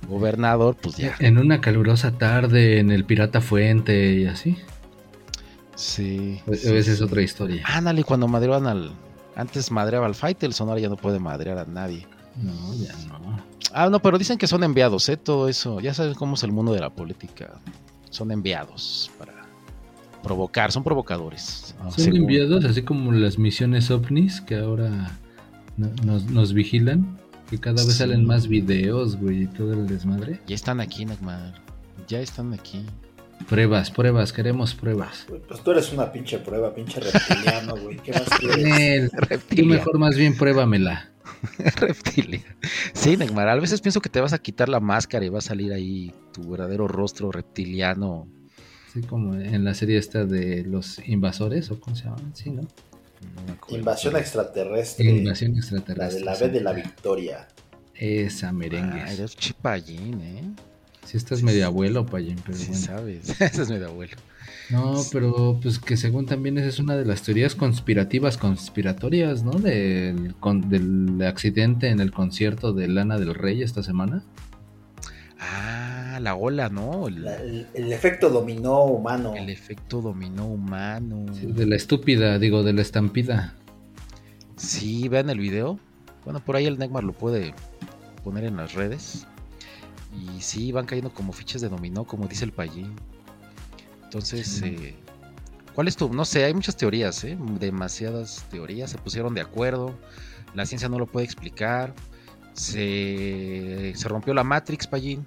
[0.08, 1.14] gobernador, pues ya.
[1.18, 4.56] En una calurosa tarde en el Pirata Fuente y así.
[5.78, 6.40] Sí.
[6.44, 7.62] Sí, o esa es otra historia.
[7.64, 8.90] Ándale, cuando madreaban al.
[9.36, 12.04] Antes madreaba al Faitelson, ahora ya no puede madrear a nadie.
[12.42, 13.38] No, ya no.
[13.72, 15.16] Ah, no, pero dicen que son enviados, ¿eh?
[15.16, 15.78] Todo eso.
[15.80, 17.60] Ya sabes cómo es el mundo de la política.
[18.10, 19.34] Son enviados para
[20.24, 21.76] provocar, son provocadores.
[21.80, 22.16] Son según.
[22.22, 25.16] enviados así como las misiones ovnis que ahora
[25.76, 27.18] no- nos, nos vigilan.
[27.48, 27.98] Que cada vez Sí.
[28.00, 30.40] salen más videos, güey, y todo el desmadre.
[30.46, 31.54] Ya están aquí, Nagmar.
[32.08, 32.84] Ya están aquí.
[33.46, 35.26] Pruebas, pruebas, queremos pruebas.
[35.48, 37.96] Pues tú eres una pinche prueba, pinche reptiliano, güey.
[37.98, 39.10] ¿Qué más quieres?
[39.56, 41.10] Tú mejor más bien pruébamela.
[41.76, 42.42] Reptilia.
[42.92, 43.48] Sí, Nagmar.
[43.48, 46.12] A veces pienso que te vas a quitar la máscara y va a salir ahí
[46.32, 48.26] tu verdadero rostro reptiliano.
[48.88, 52.62] Así como en la serie esta de los invasores, o cómo se llaman, sí, ¿no?
[52.62, 53.78] No me acuerdo.
[53.78, 55.04] Invasión extraterrestre.
[55.06, 56.18] Invasión La extraterrestre.
[56.20, 57.48] de la B de la Victoria.
[57.94, 59.00] Esa merengue.
[59.00, 60.42] Ah, eres chipallín, ¿eh?
[61.04, 62.84] Si estás medio abuelo, Payín, pero Sí bueno.
[62.84, 63.28] sabes.
[63.40, 64.16] Ese es mi abuelo.
[64.70, 69.52] No, pero pues que según también esa es una de las teorías conspirativas conspiratorias, ¿no?
[69.52, 74.22] Del, con- del accidente en el concierto de Lana del Rey esta semana.
[75.40, 77.08] Ah, la ola, ¿no?
[77.08, 79.34] El, La- el, el efecto dominó humano.
[79.36, 81.26] el efecto dominó humano.
[81.34, 83.54] Sí, de la estúpida, digo, de la estampida.
[84.56, 85.78] Sí, vean el video.
[86.24, 87.54] Bueno, por ahí el Neymar lo puede
[88.24, 89.26] poner en las redes.
[90.12, 92.94] Y sí, van cayendo como fichas de dominó, como dice el payín.
[94.04, 94.64] Entonces, Sí.
[94.66, 94.94] eh,
[95.74, 96.08] ¿cuál es tu?
[96.12, 97.36] No sé, hay muchas teorías, ¿eh?
[97.60, 98.90] Demasiadas teorías.
[98.90, 99.94] Se pusieron de acuerdo.
[100.54, 101.92] La ciencia no lo puede explicar.
[102.54, 105.24] Se, se rompió la Matrix, payín.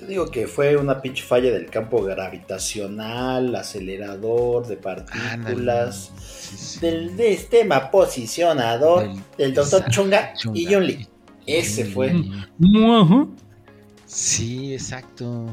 [0.00, 6.80] Yo digo que fue una pinche falla del campo gravitacional, acelerador de partículas, Sí, sí.
[6.80, 9.90] del sistema posicionador Del- del doctor Exacto.
[10.02, 10.70] Chunga, y Chunga.
[10.70, 11.08] Yunli.
[11.46, 12.10] Ese fue.
[12.10, 13.26] Ajá.
[14.08, 15.46] Sí, exacto.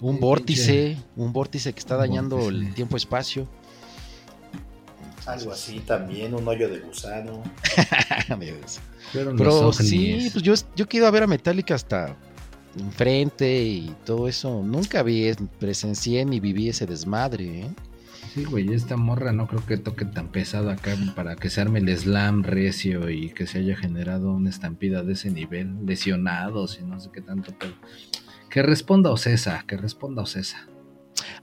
[0.00, 2.66] Un Sí, vórtice, un vórtice que está Un dañando vórtice.
[2.66, 3.48] el tiempo-espacio.
[5.26, 7.42] Algo así también, un hoyo de gusano.
[9.12, 12.16] Pero los sí, pues yo, yo quiero ver a Metallica hasta
[12.78, 14.62] enfrente y todo eso.
[14.62, 17.60] Nunca vi, presencié ni viví ese desmadre.
[17.60, 17.70] ¿eh?
[18.34, 21.78] Sí, güey, esta morra no creo que toque tan pesado acá para que se arme
[21.78, 26.84] el slam recio y que se haya generado una estampida de ese nivel, lesionados y
[26.84, 27.72] no sé qué tanto, pero
[28.50, 30.68] que responda Ocesa, que responda Ocesa.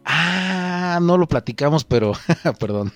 [0.04, 2.14] Ah, no lo platicamos, pero,
[2.60, 2.94] perdón,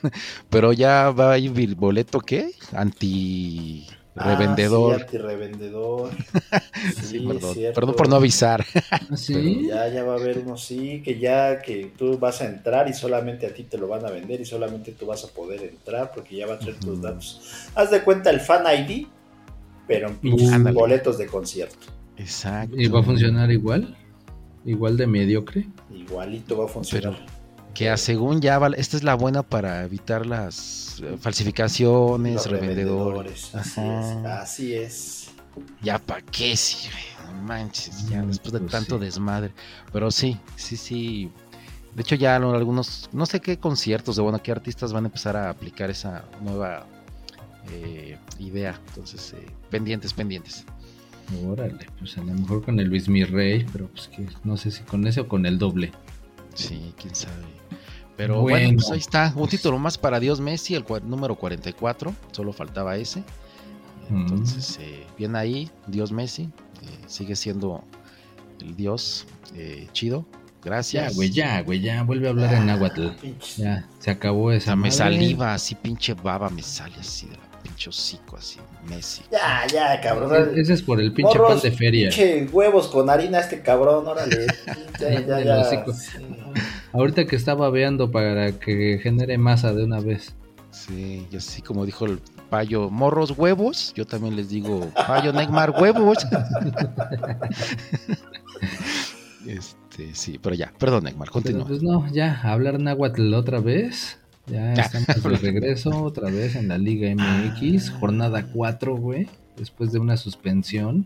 [0.49, 2.52] pero ya va a ir boleto, ¿qué?
[2.73, 5.02] Anti revendedor.
[5.02, 6.62] Ah,
[6.95, 7.19] sí.
[7.19, 7.19] Sí,
[7.54, 8.65] Sí, perdón, por no avisar.
[8.91, 9.67] ¿Ah, sí?
[9.67, 12.93] Ya, ya va a haber uno, sí, que ya que tú vas a entrar y
[12.93, 16.12] solamente a ti te lo van a vender y solamente tú vas a poder entrar
[16.13, 17.02] porque ya va a traer tus Ujú.
[17.02, 17.41] datos.
[17.76, 19.08] Haz de cuenta el fan ID,
[19.88, 21.88] pero en boletos de concierto.
[22.17, 22.76] Exacto.
[22.78, 23.95] ¿Y va a funcionar igual?
[24.65, 25.67] ¿Igual de mediocre?
[25.89, 27.26] Igualito va a funcionar.
[27.74, 30.88] Que a según ya, esta es la buena para evitar las
[31.19, 33.55] falsificaciones, Los revendedores.
[33.55, 35.29] Así es, así es.
[35.81, 39.05] Ya para qué sirve, no manches, ya Mm, después de pues tanto sí.
[39.05, 39.51] desmadre.
[39.91, 41.31] Pero sí, sí, sí.
[41.95, 45.35] De hecho ya algunos, no sé qué conciertos de bueno, qué artistas van a empezar
[45.35, 46.85] a aplicar esa nueva
[47.71, 48.79] eh, idea.
[48.89, 50.65] Entonces, eh, pendientes, pendientes.
[51.45, 54.83] Órale, pues a lo mejor con el Luis Mirrey, pero pues que no sé si
[54.83, 55.91] con ese o con el doble.
[56.55, 57.43] Sí, quién sabe.
[58.19, 59.32] Pero bueno, Bueno, pues ahí está.
[59.34, 62.13] Un título más para Dios Messi, el número 44.
[62.34, 63.23] Solo faltaba ese.
[64.10, 66.49] Entonces, eh, bien ahí, Dios Messi.
[66.82, 67.82] eh, sigue siendo
[68.60, 70.25] el Dios eh, chido.
[70.62, 71.12] Gracias.
[71.12, 73.08] Ya, güey, ya, güey, ya, vuelve a hablar en náhuatl.
[73.21, 77.27] Pinches- Ya, se acabó O esa sea, me saliva así, pinche baba, me sale así
[77.27, 79.21] de la pinche hocico, así, Messi.
[79.32, 80.58] Ya, ya, cabrón.
[80.58, 82.10] Ese es por el pinche Morros, pan de feria.
[82.10, 84.45] Pinche huevos con harina este cabrón, órale.
[84.99, 85.86] Ya, ya.
[86.93, 90.36] Ahorita que está babeando para que genere masa de una vez.
[90.71, 95.71] Sí, y así como dijo el payo, morros huevos, yo también les digo, payo Neymar
[95.71, 96.17] huevos.
[99.47, 101.67] este, sí, pero ya, perdón Neymar, Pero continúa.
[101.67, 104.19] pues no, ya, hablar náhuatl otra vez.
[104.47, 109.99] Ya estamos de regreso otra vez en la Liga MX, jornada 4, güey, después de
[109.99, 111.06] una suspensión.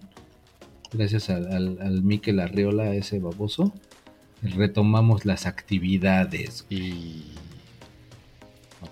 [0.94, 3.74] Gracias al, al, al Mikel Arriola, ese baboso.
[4.44, 6.66] Retomamos las actividades.
[6.70, 7.24] Y...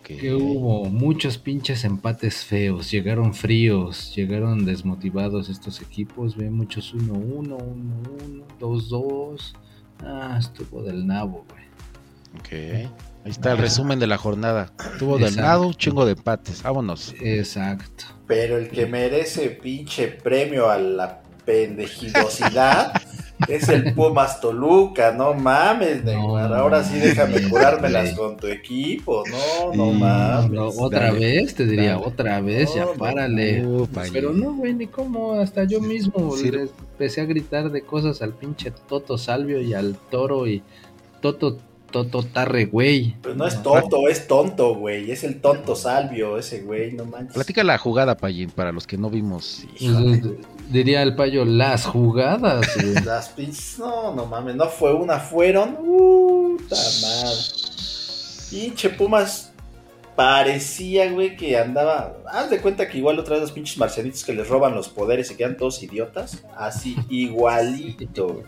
[0.04, 7.58] Que hubo muchos pinches empates feos, llegaron fríos, llegaron desmotivados estos equipos, ve muchos 1-1,
[7.58, 9.54] 1-1, 2-2.
[10.04, 11.64] Ah, estuvo del nabo, güey.
[12.40, 12.90] Ok.
[13.24, 14.74] Ahí está el resumen de la jornada.
[14.98, 16.64] Tuvo del un chingo de empates.
[16.64, 17.14] Vámonos.
[17.22, 18.06] Exacto.
[18.28, 22.94] Pero el que merece pinche premio a la pendejidosidad
[23.48, 26.54] Es el Pumas Toluca, no mames, Neymar.
[26.54, 29.24] Ahora sí déjame curármelas con tu equipo.
[29.28, 30.52] No, no Sí, mames.
[30.52, 32.06] no, otra Dale, vez, te diría, dale.
[32.06, 33.62] otra vez, No, ya párale.
[33.62, 34.14] no, Payín.
[34.14, 36.52] Pero no, güey, ni cómo, hasta yo mismo Sí.
[36.52, 40.62] le empecé a gritar de cosas al pinche Toto Salvio y al Toro y
[41.20, 41.58] Toto,
[41.90, 43.16] Toto Tarre, güey.
[43.24, 45.10] Pero no es tonto, es tonto, güey.
[45.10, 47.34] Es el tonto Salvio, ese güey, no manches.
[47.34, 49.66] Platica la jugada, Payín, para los que no vimos.
[49.80, 50.22] Pues,
[50.72, 52.94] diría el payo, las jugadas, güey.
[53.06, 55.76] Las pinches, no, no mames, no fue una, fueron.
[55.76, 57.38] Puta madre.
[58.50, 59.52] Pinche Pumas
[60.16, 62.18] parecía, güey, que andaba.
[62.32, 65.32] Haz de cuenta que igual otra vez los pinches marcianitos que les roban los poderes
[65.32, 66.44] y quedan todos idiotas.
[66.58, 68.28] Así, igualito.
[68.28, 68.46] güey.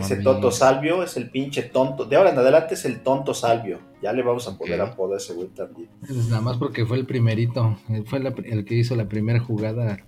[0.00, 2.04] Ese tonto Salvio es el pinche tonto.
[2.04, 3.78] De ahora en adelante es el tonto Salvio.
[4.02, 4.88] Ya le vamos a poder Ok.
[4.90, 5.88] apodar a ese güey también.
[6.02, 9.98] Es nada más porque fue el primerito, fue la- el que hizo la primera jugada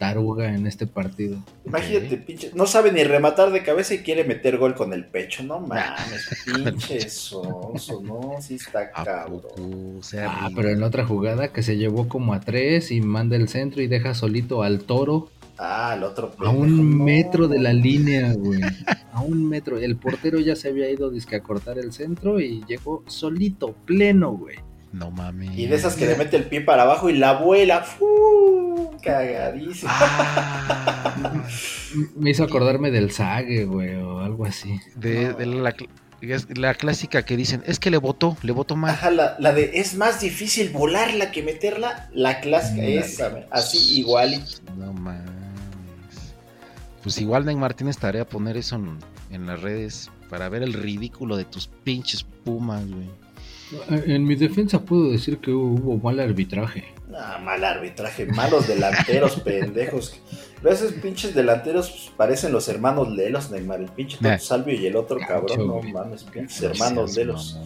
[0.00, 1.36] taruga en este partido.
[1.66, 2.50] Imagínate, pinche.
[2.54, 5.42] No sabe ni rematar de cabeza y quiere meter gol con el pecho.
[5.42, 10.00] No mames, pinche sonso, no, sí está ¿A cabrón.
[10.26, 13.48] Ah, pero en la otra jugada que se llevó como a tres y manda el
[13.48, 15.28] centro y deja solito al toro
[15.62, 16.28] Ah, el otro.
[16.28, 17.04] a pendejo, un no.
[17.04, 18.62] metro de la línea, güey.
[19.12, 19.76] A un metro.
[19.76, 24.32] El portero ya se había ido disque a cortar el centro y llegó solito, pleno,
[24.32, 24.56] güey.
[24.92, 25.56] No mames.
[25.56, 27.82] Y de esas que le mete el pie para abajo y la vuela.
[27.82, 28.90] ¡fu!
[29.02, 29.90] Cagadísimo.
[29.92, 31.44] Ah,
[32.16, 34.80] Me hizo acordarme del Zague, güey, o algo así.
[34.96, 35.74] de, de la,
[36.20, 38.90] es la clásica que dicen, es que le votó, le votó mal.
[38.90, 42.08] Ajá, la, la de es más difícil volarla que meterla.
[42.12, 44.44] La clásica, güey, así igual.
[44.76, 45.30] No mames.
[47.02, 48.98] Pues igual Neymar tienes tarea poner eso en,
[49.30, 53.08] en las redes para ver el ridículo de tus pinches pumas, güey.
[54.06, 56.84] En mi defensa puedo decir que hubo mal arbitraje.
[57.14, 60.20] Ah, mal arbitraje, malos delanteros, pendejos.
[60.62, 63.80] Pero esos pinches delanteros pues, parecen los hermanos Lelos, Neymar.
[63.80, 64.38] El pinche Toto Nah.
[64.38, 65.66] Salvio y el otro cabrón.
[65.66, 67.58] No mames, pinches No hermanos Lelos.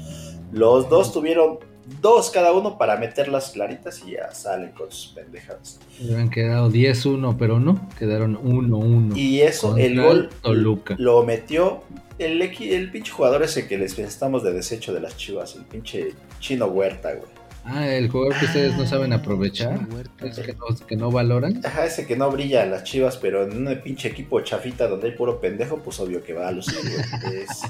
[0.52, 1.58] Los dos tuvieron
[2.00, 5.80] dos cada uno para meterlas claritas y ya salen con sus pendejadas.
[6.02, 9.16] Hubieran quedado 10-1, pero no, quedaron 1-1.
[9.16, 10.94] Y eso, el gol Toluca.
[10.98, 11.82] lo metió
[12.18, 15.64] el, equi- el pinche jugador ese que les estamos de desecho de las chivas, el
[15.64, 17.28] pinche chino Huerta, güey.
[17.66, 19.78] Ah, el jugador que ustedes no Ah, saben aprovechar.
[19.78, 20.26] Chino Huerta.
[20.26, 21.60] Es que no, que no valoran.
[21.64, 25.08] Ajá, ese que no brilla en las chivas, pero en un pinche equipo chafita donde
[25.08, 27.42] hay puro pendejo, pues obvio que va a lucir, güey.
[27.42, 27.62] Es-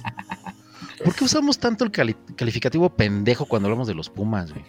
[1.04, 4.64] ¿Por qué usamos tanto el cali- calificativo pendejo cuando hablamos de los Pumas, güey?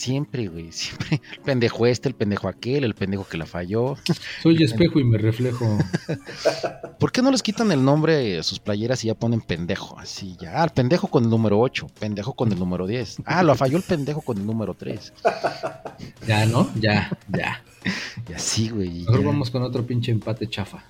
[0.00, 1.20] Siempre, güey, siempre.
[1.30, 3.96] El pendejo este, el pendejo aquel, el pendejo que la falló.
[4.42, 5.76] Soy espejo y me reflejo.
[6.98, 9.98] ¿Por qué no les quitan el nombre a sus playeras y ya ponen pendejo?
[9.98, 10.62] Así ya.
[10.62, 13.18] Ah, el pendejo con el número 8, pendejo con el número 10.
[13.26, 15.12] Ah, lo falló el pendejo con el número 3.
[16.26, 16.70] Ya, ¿no?
[16.80, 17.62] Ya, ya.
[18.28, 19.00] Y así, güey.
[19.00, 19.26] Mejor ya.
[19.26, 20.82] vamos con otro pinche empate chafa.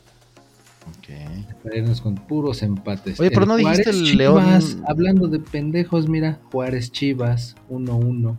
[0.88, 2.00] Ok.
[2.00, 3.18] Con puros empates.
[3.18, 4.84] Oye, pero no dijiste el Chivas, León.
[4.86, 8.36] Hablando de pendejos, mira, Juárez Chivas, 1-1.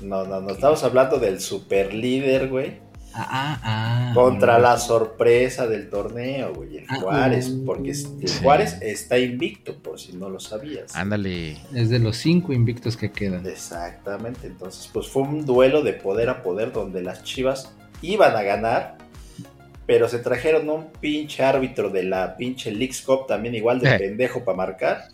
[0.00, 2.86] No, no, no, estamos hablando del super líder, güey.
[3.14, 4.12] Ah, ah, ah.
[4.14, 8.16] Contra la sorpresa del torneo, güey, el Ah, Juárez, uh, porque el sí.
[8.42, 10.94] Juárez está invicto, por si no lo sabías.
[10.94, 11.56] Ándale.
[11.74, 13.44] Es de los cinco invictos que quedan.
[13.46, 18.42] Exactamente, entonces pues fue un duelo de poder a poder donde las Chivas iban a
[18.42, 18.98] ganar,
[19.86, 23.98] pero se trajeron un pinche árbitro de la pinche Leagues Cup también igual de Eh.
[23.98, 25.08] pendejo para marcar,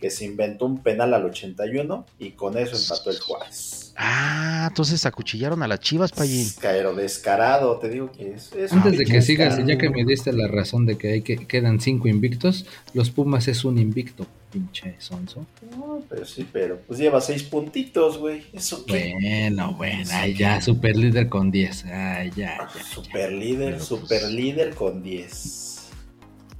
[0.00, 3.92] que se inventó un penal al 81 y con eso empató el Juárez.
[3.96, 6.46] Ah, entonces acuchillaron a las chivas, Payín.
[6.62, 8.50] Pero descarado, te digo que es...
[8.52, 11.46] es Antes de que sigas, ya que me diste la razón de que, hay que
[11.46, 15.46] quedan cinco invictos, los Pumas es un invicto, pinche sonso.
[15.76, 18.44] No, pero sí, pero pues lleva seis puntitos, güey.
[18.54, 19.14] ¿Eso qué?
[19.20, 21.84] Bueno, bueno, ay, ya, super líder con 10.
[21.84, 22.82] Ay, ya, Ah, ya.
[22.82, 25.69] Super líder, pues, super líder con 10.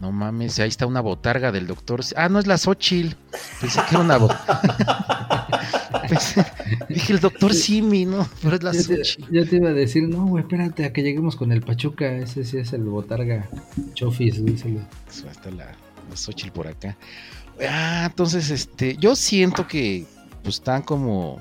[0.01, 2.01] No mames, ahí está una botarga del doctor.
[2.17, 3.15] Ah, no es la Xochitl.
[3.61, 5.47] Pensé que era una botarga.
[6.89, 8.27] Dije el doctor Simi, ¿no?
[8.43, 9.31] Pero es la te, Xochitl.
[9.33, 12.11] ya te iba a decir, no, güey, espérate a que lleguemos con el Pachuca.
[12.17, 13.49] Ese sí es el Botarga
[13.95, 14.81] Chofis, díselo.
[15.09, 15.67] Está la,
[16.09, 16.97] la Xochitl por acá.
[17.69, 20.07] Ah, entonces, este, yo siento que,
[20.43, 21.39] pues, están como,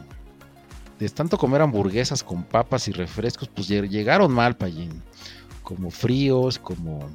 [0.99, 5.01] de tanto comer hamburguesas con papas y refrescos, pues lle- llegaron mal, Payín.
[5.63, 7.09] Como fríos, como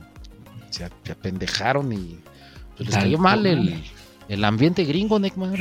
[0.75, 2.19] se se apendejaron y
[2.77, 3.83] pues, les cayó mal el,
[4.29, 5.59] el ambiente gringo, Neymar.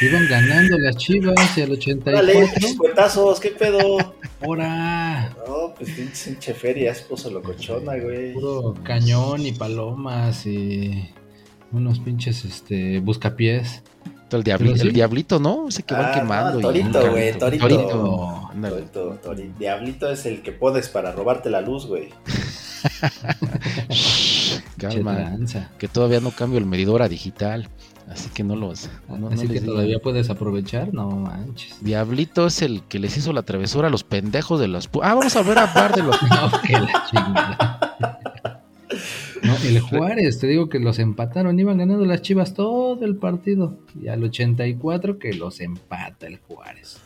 [0.00, 1.68] Iban ganando las chivas y al
[2.04, 2.68] Dale, 84.
[2.78, 4.14] cuetazos, ¿qué pedo?
[4.42, 8.32] Ahora, No, pues pinche pinche feria, es puso locochona, güey.
[8.34, 11.08] puro cañón y palomas y
[11.72, 13.82] unos pinches este buscapiés.
[14.30, 14.82] El, diabli- Pero sí.
[14.88, 15.68] el diablito, ¿no?
[15.68, 16.54] Ese que van Ah, quemando.
[16.54, 17.68] no, torito, güey, torito.
[17.68, 18.50] Torito.
[18.68, 19.58] Torito, torito.
[19.60, 22.08] Diablito es el que pones para robarte la luz, güey.
[24.76, 25.36] calma.
[25.78, 27.68] Que todavía no cambio el medidor a digital.
[28.08, 28.90] Así que no los.
[29.08, 31.76] no- no Así que todavía puedes aprovechar, no manches.
[31.80, 34.88] Diablito es el que les hizo la travesura a los pendejos de los.
[35.02, 36.16] Ah, vamos a ver a par de los.
[36.22, 38.60] No, que la chingada.
[39.42, 43.78] No, el Juárez, te digo que los empataron, iban ganando las Chivas todo el partido.
[44.00, 46.98] Y al 84 que los empata el Juárez.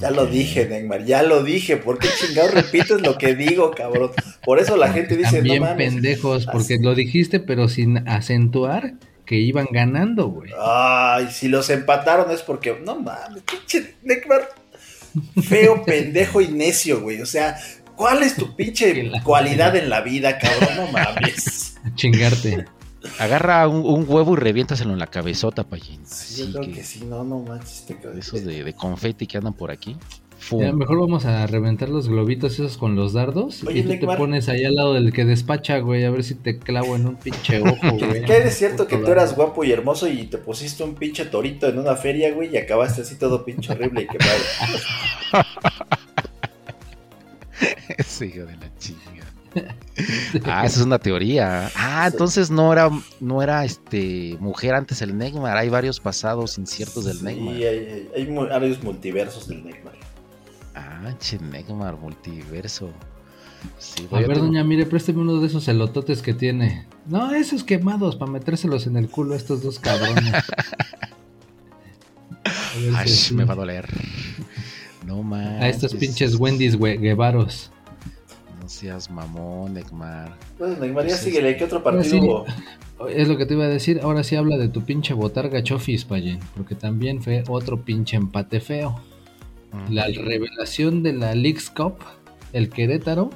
[0.00, 1.76] Ya lo dije, Neymar, ya lo dije.
[1.76, 4.12] ¿Por qué chingado repites lo que digo, cabrón?
[4.42, 5.92] Por eso la gente dice, bien no mames.
[5.92, 8.94] pendejos, porque lo dijiste, pero sin acentuar
[9.26, 10.50] que iban ganando, güey.
[10.58, 14.48] Ay, si los empataron es porque, no mames, pinche Neymar,
[15.42, 17.20] feo, pendejo y necio, güey.
[17.20, 17.58] O sea,
[17.94, 20.76] ¿cuál es tu pinche cualidad en la vida, cabrón?
[20.76, 21.76] No mames.
[21.94, 22.64] Chingarte.
[23.18, 26.04] Agarra un, un huevo y reviéntaselo en la cabezota, payín.
[26.06, 26.72] Sí, Así yo creo que.
[26.78, 27.86] que sí, no, no manches.
[27.86, 29.96] Te Esos de, de confeti que andan por aquí.
[30.52, 33.62] Ya, mejor vamos a reventar los globitos esos con los dardos.
[33.64, 34.16] Oye, y tú Neymar.
[34.16, 37.06] te pones ahí al lado del que despacha, güey, a ver si te clavo en
[37.06, 38.24] un pinche ojo, güey.
[38.24, 41.68] ¿Qué es cierto que tú eras guapo y hermoso y te pusiste un pinche torito
[41.68, 44.38] en una feria, güey, y acabaste así todo pinche horrible y quemado?
[47.98, 49.26] Ese hijo de la chinga.
[50.44, 51.70] Ah, esa es una teoría.
[51.74, 55.56] Ah, entonces no era, no era este mujer antes el Neymar.
[55.56, 57.54] Hay varios pasados inciertos del Sí, Neymar.
[57.54, 59.94] hay, hay, varios multiversos del Neymar.
[60.74, 62.90] Ah, che, Neymar, multiverso.
[63.78, 66.86] Sí, A ver, tengo- doña, mire, présteme uno de esos elototes que tiene.
[67.06, 70.32] No, esos quemados para metérselos en el culo a estos dos cabrones.
[72.96, 73.86] Ay, me va a doler.
[75.04, 75.60] No más.
[75.62, 77.69] A estos pinches Wendy's güey, guevaros.
[78.70, 80.36] Seas mamón, Neymar.
[80.56, 82.20] Bueno, Neymar, ya Sí, síguele, ¿qué otro partido sí.
[82.20, 82.46] hubo?
[83.08, 83.98] Es lo que te iba a decir.
[84.02, 86.38] Ahora sí habla de tu pinche botarga Chofis, Payen.
[86.56, 89.00] Porque también fue otro pinche empate feo.
[89.72, 89.92] Mm.
[89.92, 91.96] La revelación de la Leagues Cup,
[92.52, 93.30] el Querétaro,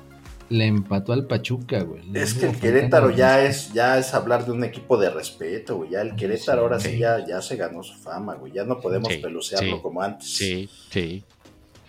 [0.51, 2.05] le empató al Pachuca, güey.
[2.13, 5.79] Le Es que el Querétaro ya es, ya es hablar de un equipo de respeto,
[5.79, 5.91] güey.
[5.91, 6.99] Ya el Querétaro ahora sí Sí.
[6.99, 8.53] ya, ya se ganó su fama, güey.
[8.53, 10.29] Ya no podemos Sí, pelucearlo como antes.
[10.29, 11.25] Sí, sí.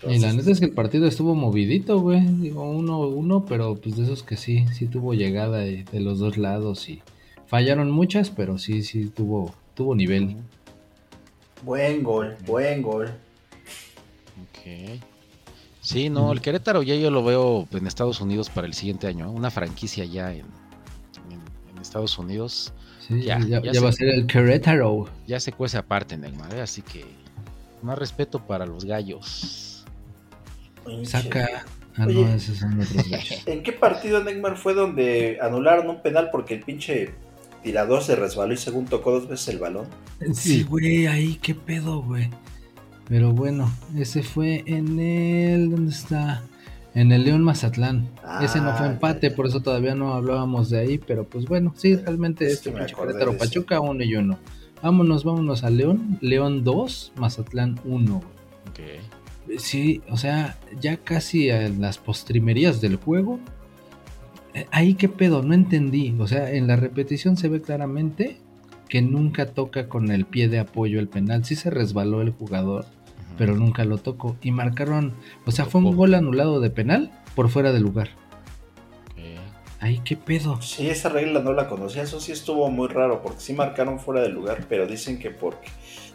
[0.08, 2.20] Y la neta es que el partido estuvo movidito, güey.
[2.20, 6.18] Digo, uno uno, pero pues de esos que sí, sí tuvo llegada de, de los
[6.18, 7.02] dos lados y
[7.46, 10.36] fallaron muchas, pero sí, sí tuvo, tuvo nivel.
[11.62, 13.06] Buen gol, buen gol.
[14.42, 15.00] Ok.
[15.80, 19.26] Sí, no, el Querétaro ya yo lo veo en Estados Unidos para el siguiente año.
[19.26, 19.28] ¿eh?
[19.28, 20.40] Una franquicia ya en,
[21.30, 22.72] en- en Estados Unidos.
[23.06, 25.08] Sí, Ya, ya, ya ya va a ser el Querétaro.
[25.26, 26.60] Ya se cuece aparte en el mar, ¿eh?
[26.60, 27.04] así que
[27.82, 29.75] más respeto para los gallos.
[31.04, 31.64] Saca.
[31.96, 32.22] Ah, Oye.
[32.24, 33.42] no, esos son otros gallos.
[33.46, 37.14] ¿En qué partido, Neymar, fue donde anularon un penal porque el pinche
[37.62, 39.86] tirador se resbaló y según tocó dos veces el balón?
[40.34, 42.28] Sí, güey, ahí qué pedo, güey.
[43.08, 45.70] Pero bueno, ese fue en el.
[45.70, 46.42] ¿Dónde está?
[46.94, 48.08] En el León Mazatlán.
[48.42, 49.36] ese no fue Ah, empate, ya, ya.
[49.36, 50.98] por eso todavía no hablábamos de ahí.
[50.98, 53.36] Pero pues bueno, sí, realmente Es este pinche Querétaro.
[53.36, 54.38] Pachuca uno y uno.
[54.82, 56.18] Vámonos, vámonos a León.
[56.20, 58.16] León 2, Mazatlán 1.
[58.16, 58.80] Ok.
[59.58, 63.38] Sí, o sea, ya casi en las postrimerías del juego.
[64.54, 66.14] eh, Ahí qué pedo, no entendí.
[66.18, 68.38] O sea, en la repetición se ve claramente
[68.88, 71.44] que nunca toca con el pie de apoyo el penal.
[71.44, 72.86] Sí se resbaló el jugador,
[73.38, 74.36] pero nunca lo tocó.
[74.42, 78.10] Y marcaron, o sea, fue un gol anulado de penal por fuera de lugar.
[79.12, 79.20] Ok.
[79.80, 80.60] Ahí qué pedo.
[80.62, 82.02] Sí, esa regla no la conocía.
[82.02, 85.68] Eso sí estuvo muy raro porque sí marcaron fuera de lugar, pero dicen que porque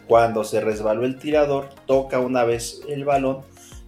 [0.07, 3.39] cuando se resbaló el tirador toca una vez el balón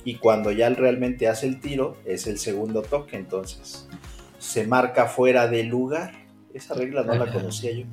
[0.05, 3.15] y cuando ya él realmente hace el tiro es el segundo toque.
[3.17, 3.87] Entonces
[4.39, 6.13] se marca fuera de lugar.
[6.53, 7.85] Esa regla no la conocía yo.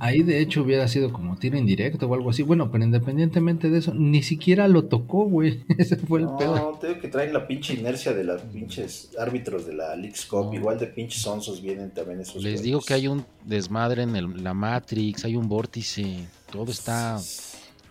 [0.00, 2.42] Ahí de hecho hubiera sido como tiro indirecto o algo así.
[2.44, 5.64] Bueno, pero independientemente de eso, ni siquiera lo tocó, güey.
[5.78, 6.54] Ese fue el pedo.
[6.54, 10.24] No, te digo que traen la pinche inercia de los pinches árbitros de la Leagues
[10.26, 10.46] Cup.
[10.46, 10.54] No.
[10.54, 12.36] Igual de pinches onzos vienen también esos.
[12.36, 12.62] Les güeyes.
[12.62, 17.18] digo que hay un desmadre en el- la Matrix, hay un vórtice, todo está,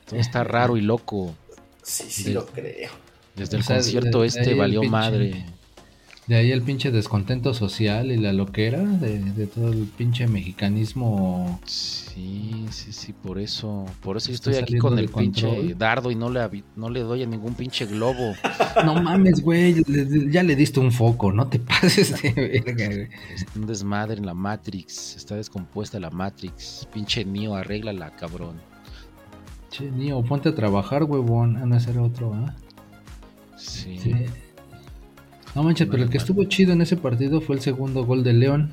[0.08, 1.36] todo está raro y loco.
[1.84, 2.89] Sí, sí, de- lo creo.
[3.36, 5.46] Desde O el sea, concierto de- este valió pinche- madre.
[6.26, 11.58] De ahí el pinche descontento social y la loquera de, de todo el pinche mexicanismo.
[11.65, 15.78] Sí, sí, sí, por eso, por eso yo estoy aquí con el pinche control.
[15.78, 18.34] dardo y no le, no le doy a ningún pinche globo.
[18.86, 19.82] No mames, güey,
[20.29, 23.08] ya le diste un foco, no te pases de verga, güey.
[23.56, 26.88] Un desmadre en la Matrix, está descompuesta la Matrix.
[26.94, 28.62] Pinche Neo, arréglala, cabrón.
[29.70, 31.58] Che, Nio, ponte a trabajar, huevón.
[31.58, 32.56] A no hacer otro, ¿ah?
[33.58, 33.98] Sí.
[34.02, 34.13] Sí.
[35.56, 38.34] No manches, pero el que estuvo chido en ese partido fue el segundo gol de
[38.34, 38.72] León.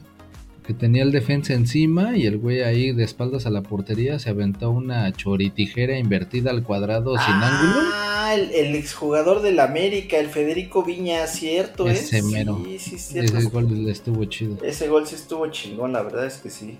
[0.67, 4.31] Que tenía el defensa encima y el güey ahí de espaldas a la portería se
[4.31, 7.81] aventó una choritijera invertida al cuadrado sin ángulo.
[7.93, 11.93] Ah, Ah, el, el exjugador del América, el Federico Viña, cierto, ¿eh?
[11.93, 12.59] Ese mero.
[12.65, 13.37] Sí, sí, cierto.
[13.37, 14.57] Ese gol estuvo chido.
[14.65, 16.79] Ese gol sí estuvo chingón, la verdad es que sí.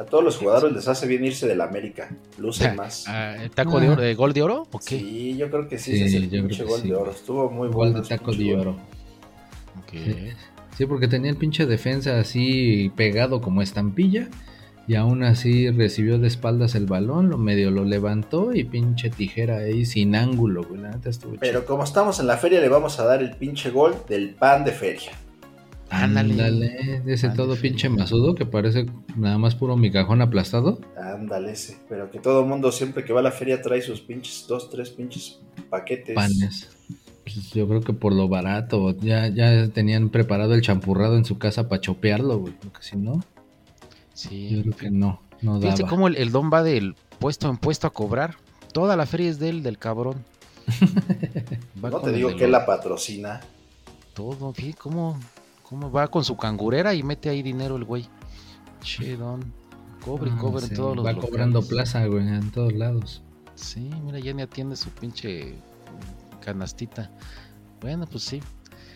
[0.00, 2.10] A todos los jugadores les hace bien irse del América.
[2.38, 3.04] Lucen más.
[3.08, 4.66] Ah, ¿el taco de oro, gol de oro?
[4.72, 4.98] ¿O qué?
[4.98, 6.88] Sí, yo creo que sí, Sí, es el pinche gol sí.
[6.88, 7.10] de oro.
[7.10, 7.94] Estuvo muy Gol bueno.
[7.96, 8.60] de ese taco de gol.
[8.60, 8.76] oro.
[10.76, 14.28] Sí, porque tenía el pinche defensa así pegado como estampilla.
[14.88, 19.58] Y aún así recibió de espaldas el balón, lo medio lo levantó y pinche tijera
[19.58, 20.80] ahí sin ángulo, güey.
[20.80, 21.66] La neta estuvo Pero chido.
[21.66, 24.72] como estamos en la feria, le vamos a dar el pinche gol del pan de
[24.72, 25.12] feria.
[25.92, 26.32] Ándale.
[26.32, 28.86] Ándale, ese todo pinche masudo que parece
[29.16, 30.80] nada más puro migajón aplastado.
[30.96, 31.76] Ándale ese.
[31.88, 34.90] Pero que todo mundo siempre que va a la feria trae sus pinches dos, tres
[34.90, 35.38] pinches
[35.70, 36.14] paquetes.
[36.14, 36.70] Panes.
[37.24, 41.38] Pues yo creo que por lo barato, ya, ya tenían preparado el champurrado en su
[41.38, 42.54] casa para chopearlo, güey.
[42.54, 43.22] Porque si no, yo
[44.14, 44.60] Sí.
[44.62, 45.90] creo que no, no Fíjate daba.
[45.90, 48.36] cómo el, el don va del puesto en puesto a cobrar.
[48.72, 50.16] Toda la feria es de él, del cabrón.
[51.84, 53.40] Va No te digo que él la patrocina.
[54.14, 55.18] Todo, fíjate cómo,
[55.72, 58.06] cómo va con su cangurera y mete ahí dinero el güey.
[58.82, 59.40] Che, don.
[60.04, 61.30] Cobre y Ah, cobre sí, en todos los Va locales.
[61.30, 63.22] cobrando plaza, güey, en todos lados.
[63.54, 65.54] Sí, mira, ya ni atiende su pinche
[66.44, 67.10] canastita.
[67.80, 68.42] Bueno, pues sí.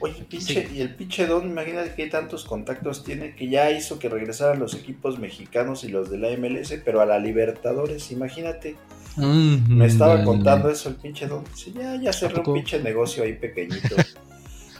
[0.00, 4.10] Oye, pinche, y el pinche Don, imagínate qué tantos contactos tiene que ya hizo que
[4.10, 8.76] regresaran los equipos mexicanos y los de la MLS, pero a la Libertadores, imagínate.
[9.16, 11.42] Me estaba contando eso el pinche Don.
[11.54, 13.96] Sí, ya, ya cerré un pinche negocio ahí pequeñito.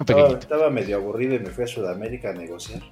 [0.00, 2.82] estaba, medio aburrido y me fui a Sudamérica a negociar.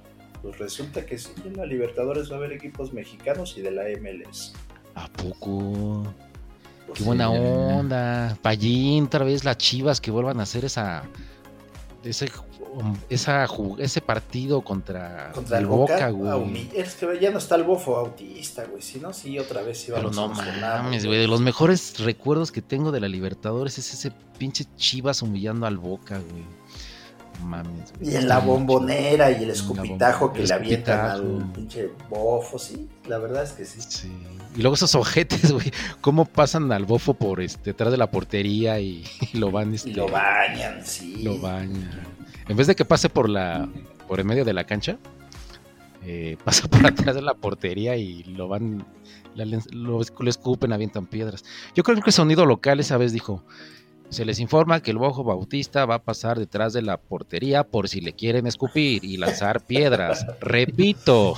[0.41, 3.83] Pues resulta que sí, en la Libertadores va a haber equipos mexicanos y de la
[3.99, 4.53] MLS.
[4.95, 6.03] ¿A poco?
[6.85, 8.37] Pues Qué sí, buena onda.
[8.41, 11.03] Pallín, otra vez las chivas que vuelvan a hacer esa.
[12.03, 12.29] Ese,
[13.09, 13.47] esa,
[13.79, 16.69] ese partido contra, Contra el Boca, güey.
[16.75, 18.83] es que ya no está el bofo autista, güey.
[18.83, 21.17] Si no, sí, otra vez iba Pero a no mames, güey.
[21.17, 25.77] De los mejores recuerdos que tengo de la Libertadores es ese pinche Chivas humillando al
[25.77, 26.43] Boca, güey.
[27.43, 27.93] Mames.
[28.01, 32.57] Y en la bombonera y el En escupitajo que el le avientan al pinche bofo,
[32.59, 34.11] sí, la verdad es que sí.
[34.55, 35.71] Y luego esos ojetes, güey.
[36.01, 39.73] Cómo pasan al bofo por este, detrás de la portería y, y lo van.
[39.73, 41.21] Este, Y lo bañan, sí.
[41.23, 41.89] Lo bañan.
[42.47, 43.67] En vez de que pase por la
[44.07, 44.97] por el medio de la cancha,
[46.03, 48.85] eh, pasa por atrás de la portería y lo van,
[49.33, 51.43] la- lo, lo escupen, avientan piedras.
[51.75, 53.43] Yo creo que el sonido local esa vez dijo,
[54.09, 57.89] se les informa que el Bojo Bautista va a pasar detrás de la portería por
[57.89, 60.25] si le quieren escupir y lanzar piedras.
[60.39, 61.35] Repito,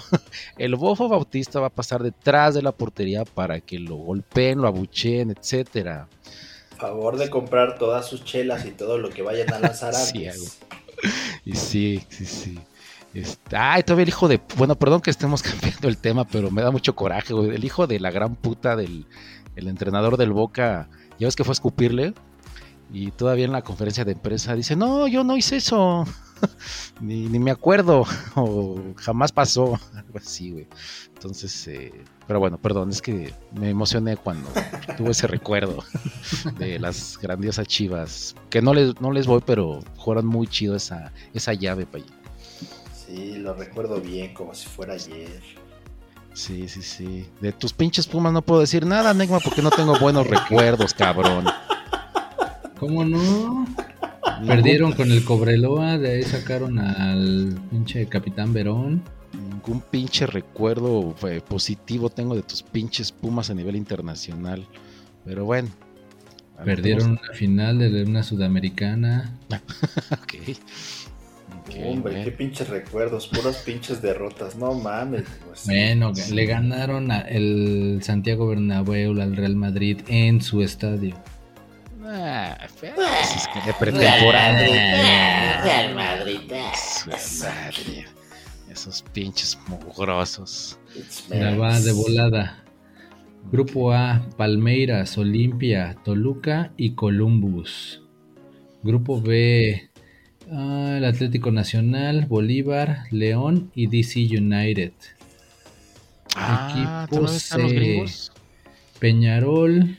[0.58, 4.68] el Bojo Bautista va a pasar detrás de la portería para que lo golpeen, lo
[4.68, 6.08] abucheen, etcétera.
[6.78, 10.60] Favor de comprar todas sus chelas y todo lo que vayan a lanzar Sí, antes.
[11.46, 12.60] Y sí, sí, sí.
[13.14, 14.40] Este, ay, todavía el hijo de.
[14.58, 17.56] Bueno, perdón que estemos cambiando el tema, pero me da mucho coraje, güey.
[17.56, 19.06] El hijo de la gran puta del
[19.56, 20.88] el entrenador del Boca,
[21.18, 22.14] ya ves que fue a escupirle.
[22.92, 26.06] Y todavía en la conferencia de empresa dice: No, yo no hice eso.
[27.02, 28.06] ni, ni me acuerdo.
[28.36, 29.80] O jamás pasó.
[29.96, 30.68] Algo así, güey.
[31.14, 31.92] Entonces, eh,
[32.28, 34.50] pero bueno, perdón, es que me emocioné cuando
[34.98, 35.84] tuve ese recuerdo
[36.58, 38.36] de las grandiosas chivas.
[38.50, 42.06] Que no les, no les voy, pero jugaron muy chido esa, esa llave, pa' allí.
[42.94, 45.42] Sí, lo recuerdo bien, como si fuera ayer.
[46.34, 47.26] Sí, sí, sí.
[47.42, 51.46] De tus pinches pumas no puedo decir nada, Negma, porque no tengo buenos recuerdos, cabrón.
[52.80, 53.66] ¿Cómo no?
[54.46, 59.02] Perdieron con el Cobreloa, de ahí sacaron al pinche Capitán Verón.
[59.34, 64.66] Ningún pinche recuerdo eh, positivo tengo de tus pinches pumas a nivel internacional.
[65.26, 65.70] Pero bueno.
[66.64, 69.38] Perdieron una final de una sudamericana.
[70.12, 71.78] Ok.
[71.86, 74.56] Hombre, qué pinches recuerdos, puras pinches derrotas.
[74.56, 75.26] No mames.
[75.46, 75.66] pues.
[75.66, 81.16] Bueno, le ganaron a el Santiago Bernabéu al Real Madrid en su estadio.
[82.08, 84.58] Es que de pretemporada.
[85.64, 86.40] Real Madrid.
[88.72, 90.80] Esos pinches mugrosos.
[91.30, 92.64] La va de volada.
[93.52, 98.02] Grupo A, Palmeiras, Olimpia, Toluca y Columbus.
[98.84, 99.90] Grupo B,
[100.52, 104.94] ah, el Atlético Nacional, Bolívar, León y DC United.
[106.36, 108.32] Ah, Equipo ¿todavía están los C.
[109.00, 109.98] Peñarol,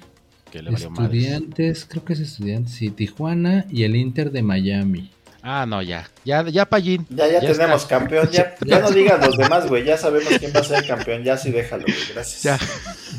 [0.51, 1.23] Que le valió madres.
[1.25, 5.11] Estudiantes, creo que es Estudiantes y Tijuana y el Inter de Miami.
[5.43, 6.09] Ah, no, ya.
[6.25, 7.07] Ya, ya, Pallín.
[7.11, 7.99] Ya, ya, Ya tenemos está.
[7.99, 8.29] campeón.
[8.33, 9.85] Ya, ya no digas los demás, güey.
[9.85, 11.23] Ya sabemos quién va a ser el campeón.
[11.23, 11.97] Ya sí, déjalo, güey.
[12.13, 12.43] Gracias.
[12.43, 12.59] Ya.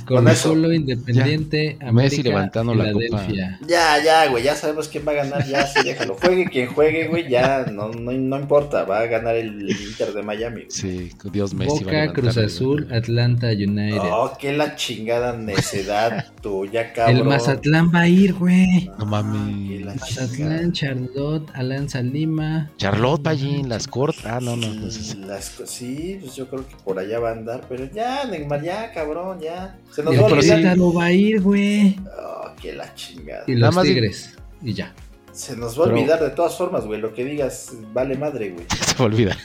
[0.05, 0.49] Con eso.
[0.49, 1.87] Colo Independiente, Ya.
[1.87, 3.59] América, Messi levantando la Filadelfia.
[3.67, 6.15] Ya, ya, güey, ya sabemos quién va a ganar, ya, sí, déjalo.
[6.15, 10.23] Juegue quien juegue, güey, ya, no, no, no importa, va a ganar el Inter de
[10.23, 10.61] Miami.
[10.61, 10.71] güey.
[10.71, 11.69] Sí, Dios Messi.
[11.69, 13.99] va a Boca, levantar Cruz Azul, Atlanta United.
[14.01, 17.17] Oh, qué la chingada necedad tuya, cabrón.
[17.17, 18.89] el Mazatlán va a ir, güey.
[18.97, 19.85] No mames.
[19.85, 20.71] Mazatlán.
[20.71, 22.71] Charlotte, Alanza Lima.
[22.77, 24.25] Charlotte, Pallín, las cortas.
[24.25, 24.67] Ah, no, no.
[24.67, 28.25] entonces- Las co- sí, pues yo creo que por allá va a andar, pero ya,
[28.25, 29.77] Neymar, ya, cabrón, ya.
[29.91, 30.57] Se nos El va a olvidar.
[30.59, 31.99] Querétaro va a ir, güey.
[32.21, 33.43] Oh, qué la chingada.
[33.47, 34.35] Y Nada los más di- Tigres.
[34.61, 34.93] Y ya.
[35.31, 36.99] Se nos va a Pero- olvidar de todas formas, güey.
[36.99, 38.65] Lo que digas vale madre, güey.
[38.85, 39.37] Se me olvida.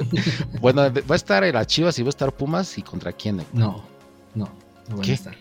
[0.60, 2.76] bueno, va a estar en las Chivas y va a estar Pumas.
[2.78, 3.40] ¿Y contra quién?
[3.40, 3.46] eh?
[3.52, 3.84] No,
[4.34, 4.48] no.
[4.88, 5.12] No van ¿Qué?
[5.12, 5.34] a estar.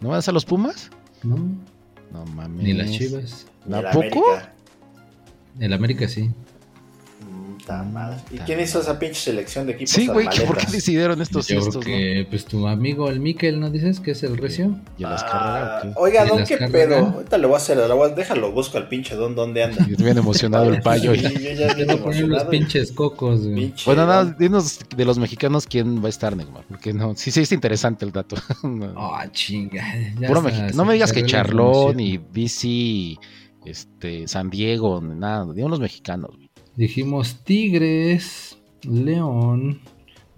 [0.00, 0.90] ¿No van a estar los Pumas?
[1.22, 1.36] No,
[2.12, 2.62] No mames.
[2.64, 3.46] ni las Chivas.
[3.66, 4.30] Ni ¿A el poco?
[4.30, 4.52] América.
[5.60, 6.30] El América sí.
[7.92, 8.18] Madre.
[8.30, 11.54] ¿Y quién hizo esa pinche selección de equipos Sí, güey, ¿por qué decidieron estos y
[11.54, 14.76] Yo estos, creo que, pues tu amigo el Miquel, ¿no dices que es el recio?
[14.96, 15.96] ¿Y las Ah, carreras?
[15.96, 16.96] Oiga, ¿Y don, qué pedo.
[17.14, 19.86] Ahorita le voy a hacer, le voy a- déjalo, busco al pinche don, ¿dónde anda?
[19.88, 21.14] Y bien emocionado el payo.
[21.14, 22.50] Sí, yo ya va a poner los emocionado.
[22.50, 23.54] pinches cocos, güey.
[23.54, 26.64] Pinche Bueno, nada, dinos de los mexicanos quién va a estar, Neymar.
[26.68, 28.36] Porque no, sí, sí, es interesante el dato.
[28.62, 28.92] No.
[28.96, 29.82] Ah, chinga.
[30.20, 33.16] ya Puro se No me digas que Charlón y DC,
[33.64, 35.46] este, San Diego, ni nada.
[35.52, 36.30] Digan los mexicanos.
[36.36, 36.47] güey.
[36.78, 39.80] Dijimos Tigres, León,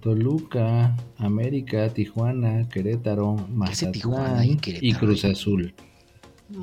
[0.00, 3.36] Toluca, América, Tijuana, Querétaro,
[3.66, 5.32] ¿Qué hace Tijuana y Mazatlán Querétaro, y Cruz güey?
[5.34, 5.74] Azul.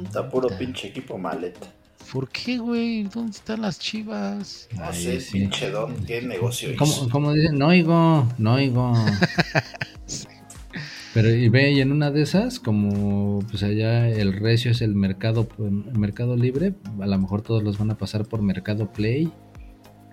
[0.04, 1.72] Está puro pinche equipo maleta.
[2.12, 3.04] ¿Por qué, güey?
[3.04, 4.68] ¿Dónde están las chivas?
[4.76, 5.34] No Ay, sé, sí.
[5.34, 6.80] pinche don, qué negocio hizo.
[6.80, 7.60] ¿Cómo, cómo dicen?
[7.60, 8.94] No oigo, no oigo.
[11.14, 14.96] Pero y ve, y en una de esas, como pues allá el recio es el
[14.96, 19.32] mercado, el mercado libre, a lo mejor todos los van a pasar por Mercado Play.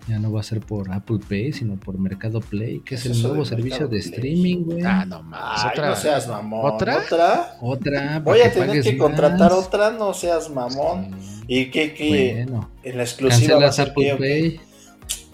[0.07, 3.09] Ya no va a ser por Apple Pay, sino por Mercado Play, que es ¿Qué
[3.09, 4.11] el nuevo servicio Mercado de Play?
[4.13, 4.83] streaming, güey.
[4.85, 5.61] Ah, no mames.
[5.65, 5.89] Ay, Otra.
[5.89, 6.75] no seas mamón.
[6.75, 6.99] ¿Otra?
[6.99, 7.57] ¿Otra?
[7.63, 8.19] Otra.
[8.21, 9.67] Voy a tener que contratar más.
[9.67, 11.11] otra, no seas mamón.
[11.49, 12.45] ¿Y qué, qué?
[12.47, 14.61] Bueno, En la exclusiva cancelas Apple qué?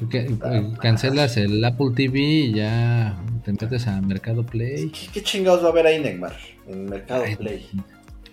[0.00, 0.08] Pay.
[0.08, 4.90] que- Ah, cancelas el Apple TV y ya te metes a Mercado Play.
[4.90, 6.36] ¿Qué, qué chingados va a haber ahí, Neymar?
[6.68, 7.66] En Mercado Ay, Play.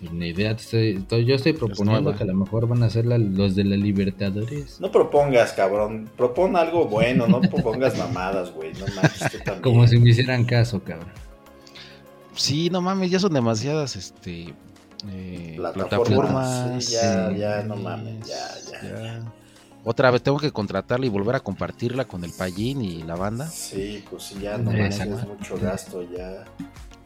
[0.00, 3.56] Ni idea, estoy- yo estoy proponiendo que a lo mejor van a ser la- los
[3.56, 4.80] de la Libertadores.
[4.80, 6.08] No propongas, cabrón.
[6.16, 8.72] Propon algo bueno, no propongas mamadas, güey.
[8.74, 9.28] No mames.
[9.62, 11.08] Como si me hicieran caso, cabrón.
[12.34, 14.54] Sí, no mames, ya son demasiadas, este.
[15.10, 16.84] eh, Plataformas, plataformas.
[16.84, 18.48] sí, ya, sí, ya, no mames, ya,
[18.82, 19.22] ya,
[19.84, 23.46] Otra vez tengo que contratarla y volver a compartirla con el payín y la banda.
[23.48, 26.44] Sí, pues sí, ya no es mucho gasto, ya.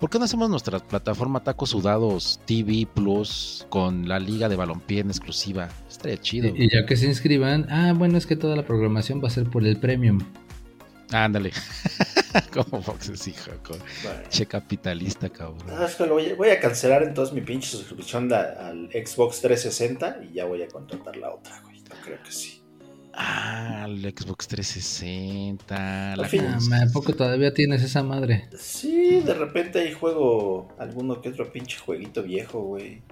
[0.02, 4.98] ¿Por qué no hacemos nuestra plataforma Tacos Sudados TV Plus con la liga de balompié
[4.98, 5.68] en exclusiva?
[5.88, 6.48] Estaría chido.
[6.48, 9.30] Y, y ya que se inscriban, ah, bueno, es que toda la programación va a
[9.30, 10.18] ser por el premium.
[11.12, 11.52] Ándale.
[12.52, 14.24] Como Fox es hijo, Bueno.
[14.28, 15.68] che capitalista, cabrón.
[15.70, 19.40] Ah, es que lo voy, a, voy a cancelar entonces mi pinche suscripción al Xbox
[19.40, 21.78] 360 y ya voy a contratar la otra, güey.
[21.78, 22.61] No creo que sí.
[23.14, 26.16] Ah, el Xbox 360.
[26.16, 26.26] La.
[26.26, 28.48] Ah, cons- ma, ¿a poco todavía tienes esa madre?
[28.58, 33.02] Sí, de repente ahí juego alguno que otro pinche jueguito viejo, güey.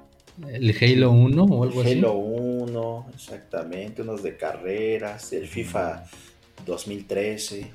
[0.48, 6.04] ¿El Halo 1 o algo Halo 1, exactamente, unos de carreras, el FIFA
[6.64, 7.70] 2013.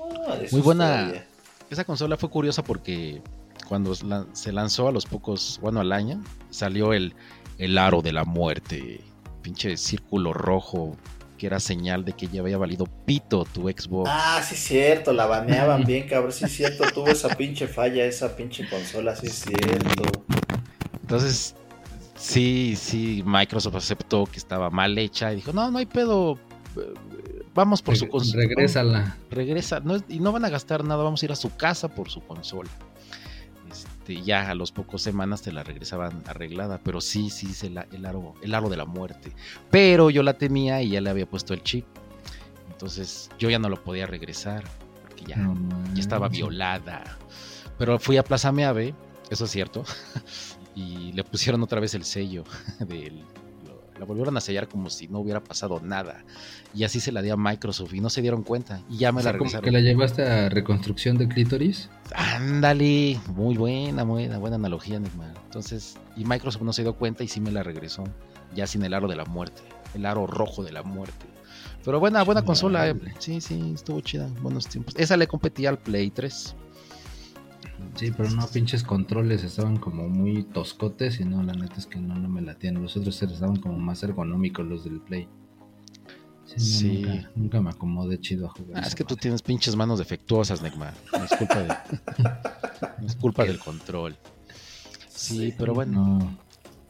[0.00, 0.84] Ah, Muy buena.
[1.00, 1.26] todavía.
[1.70, 3.20] Esa consola fue curiosa porque
[3.68, 3.94] cuando
[4.32, 7.14] se lanzó a los pocos, bueno, al año, salió el,
[7.58, 9.00] el aro de la muerte.
[9.42, 10.96] Pinche círculo rojo
[11.38, 14.10] que era señal de que ya había valido pito tu Xbox.
[14.12, 18.04] Ah, sí es cierto, la baneaban bien, cabrón, sí es cierto, tuvo esa pinche falla,
[18.04, 20.24] esa pinche consola, sí es cierto.
[21.00, 21.54] Entonces,
[22.16, 26.38] sí, sí, Microsoft aceptó que estaba mal hecha y dijo, no, no hay pedo,
[26.76, 26.94] eh,
[27.54, 28.42] vamos por su consola.
[28.44, 29.16] Regrésala.
[29.30, 31.88] Regresa, no, es- y no van a gastar nada, vamos a ir a su casa
[31.88, 32.68] por su consola.
[34.08, 37.78] Este, ya a los pocos semanas te la regresaban arreglada, pero sí, sí, es el,
[37.92, 39.32] el aro, el aro de la muerte.
[39.70, 41.84] Pero yo la tenía y ya le había puesto el chip.
[42.70, 44.64] Entonces yo ya no lo podía regresar,
[45.02, 45.54] porque ya, No
[45.92, 47.18] ya estaba violada.
[47.76, 48.94] Pero fui a Plaza Meave,
[49.28, 49.84] eso es cierto,
[50.74, 52.44] y le pusieron otra vez el sello
[52.80, 53.24] del...
[53.98, 56.24] La volvieron a sellar como si no hubiera pasado nada.
[56.74, 58.80] Y así se la di a Microsoft y no se dieron cuenta.
[58.88, 59.64] Y ya me O sea, la como regresaron.
[59.64, 61.90] que la llevaste a reconstrucción de clítoris.
[62.14, 65.34] Ándale, muy buena, buena, buena analogía, Neymar.
[65.44, 68.04] Entonces, y Microsoft no se dio cuenta y sí me la regresó,
[68.54, 69.62] ya sin el aro de la muerte,
[69.94, 71.26] el aro rojo de la muerte.
[71.84, 72.94] Pero buena, buena consola, eh.
[73.18, 74.94] Sí, sí, estuvo chida, buenos tiempos.
[74.96, 76.54] Esa le competía al Play 3.
[77.94, 81.98] Sí, pero no, pinches controles estaban como muy toscotes y no, la neta es que
[81.98, 82.80] no, no me latían.
[82.82, 85.28] Los otros estaban como más ergonómicos los del Play.
[86.46, 87.02] Sí, no, Sí.
[87.02, 88.82] Nunca, nunca me acomodé chido a jugar.
[88.82, 89.22] Ah, es que tú madre.
[89.22, 90.94] tienes pinches manos defectuosas, Neymar.
[91.12, 91.68] No es culpa, de,
[93.00, 94.16] no es culpa del control.
[95.08, 96.18] Sí, pero bueno.
[96.18, 96.38] No,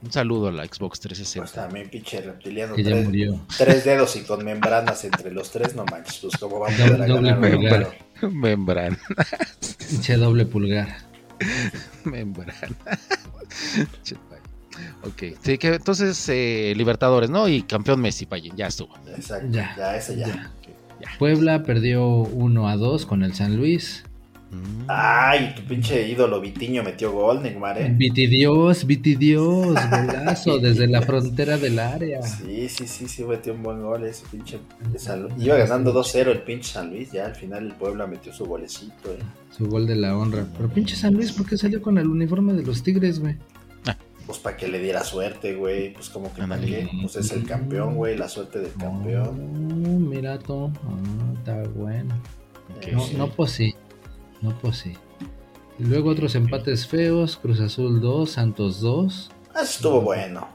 [0.03, 1.53] Un saludo a la Xbox Pues 360.
[1.53, 2.75] también, pinche reptiliano.
[2.77, 3.41] que ya Tres, murió.
[3.57, 6.19] tres dedos y con membranas entre los tres, no manches.
[6.21, 7.87] Pues, ¿cómo va a poder doble
[9.89, 10.97] Pinche doble pulgar.
[12.05, 12.53] Membrana.
[15.03, 17.49] Ok, sí, que entonces eh, Libertadores, ¿no?
[17.49, 18.95] Y campeón Messi, Payín, ya estuvo.
[19.09, 20.27] Exacto, Ya, ya, ese ya.
[20.27, 20.53] ya.
[21.19, 24.05] Puebla perdió 1 a 2 con el San Luis.
[24.51, 24.85] Mm.
[24.89, 27.93] Ay, tu pinche ídolo Vitiño metió gol, Neymar, ¿eh?
[27.95, 32.23] Viti Dios, Viti Dios, golazo desde la frontera del área.
[32.23, 34.59] Sí, sí, sí, sí, metió un buen gol ese pinche
[34.91, 35.35] de San Luis.
[35.39, 39.13] Iba ganando 2-0 el pinche San Luis, ya al final el Puebla metió su golecito,
[39.13, 39.19] ¿eh?
[39.57, 40.47] Su gol de la honra.
[40.57, 43.37] Pero pinche San Luis, ¿por qué salió con el uniforme de los Tigres, güey?
[44.29, 45.95] Pues para que le diera suerte, güey.
[45.95, 46.87] Pues como que para qué.
[47.01, 49.87] Pues es el campeón, güey, la suerte del campeón.
[49.87, 50.35] Oh, mira.
[50.35, 50.71] Ah,
[51.39, 52.15] está bueno.
[52.93, 53.17] No, sí.
[53.17, 53.75] no pues sí.
[54.41, 54.95] No pues sí.
[55.79, 57.37] Y luego otros empates feos.
[57.37, 59.31] Cruz Azul 2, Santos 2.
[59.55, 60.49] Ah, estuvo bueno.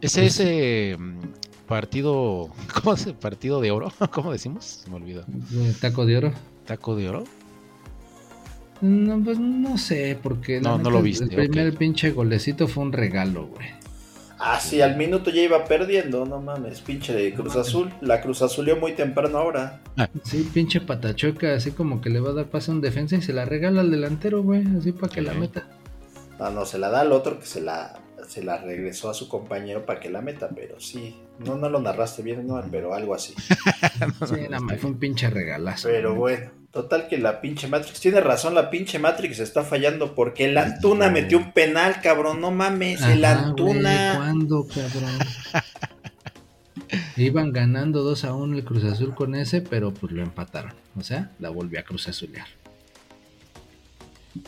[0.00, 1.18] Ese ese mm,
[1.66, 2.50] partido,
[2.82, 3.06] ¿cómo es?
[3.14, 4.64] Partido de oro, ¿cómo decimos?
[4.84, 5.24] Se me olvidó.
[5.80, 6.32] Taco de oro.
[6.64, 7.24] Taco de oro.
[8.82, 11.78] No, pues no sé, porque No, no lo viste, El primer ok.
[11.78, 13.68] pinche golecito fue un regalo, güey.
[14.38, 17.90] Ah, sí, al minuto ya iba perdiendo, no mames, pinche de Cruz Azul.
[18.02, 19.80] La Cruz Azulió muy temprano ahora.
[20.24, 23.22] Sí, pinche patachueca, así como que le va a dar pase a un defensa y
[23.22, 25.66] se la regala al delantero, güey, así para que la meta.
[26.38, 29.28] No, no, se la da al otro que se la, se la regresó a su
[29.28, 31.16] compañero para que la meta, pero sí.
[31.38, 33.34] No, no lo narraste bien, no, pero algo así.
[34.26, 35.88] Sí, nada más, fue un pinche regalazo.
[35.88, 40.44] Pero bueno, total que la pinche Matrix, tiene razón, la pinche Matrix está fallando porque
[40.44, 44.14] el Antuna metió un penal, cabrón, no mames, el Ajá, güey, Antuna.
[44.16, 45.18] ¿Cuándo, cabrón?
[47.16, 50.74] Iban ganando 2 a 1 el Cruz Azul con ese, pero pues lo empataron.
[50.96, 52.46] O sea, la volvió a Cruz Azulear.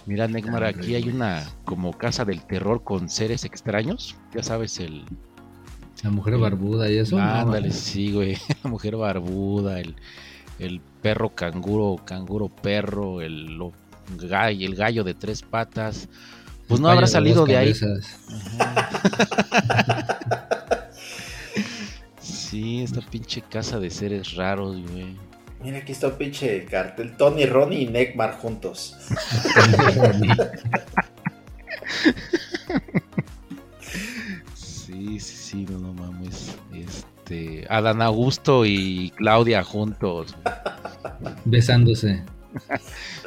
[0.06, 4.16] Mira, Neymar, Ah, aquí hay una como casa del terror con seres extraños.
[4.34, 5.04] Ya sabes, el.
[6.04, 7.18] La mujer barbuda y eso.
[7.18, 8.36] Ándale, sí, güey.
[8.62, 9.96] La mujer barbuda, el,
[10.58, 13.72] el perro canguro, canguro perro, el, lo-
[14.16, 16.08] gallo, el gallo de tres patas.
[16.66, 17.74] Pues El no habrá de salido de ahí.
[22.20, 25.16] Sí, esta pinche casa de seres raros, güey.
[25.62, 28.96] Mira, aquí está un pinche cartel, Tony, Ronnie y Neymar juntos.
[34.54, 36.56] Sí, sí, sí, no, no mames.
[36.72, 37.06] Este,
[37.68, 40.34] Adán Augusto y Claudia juntos.
[41.44, 42.22] Besándose.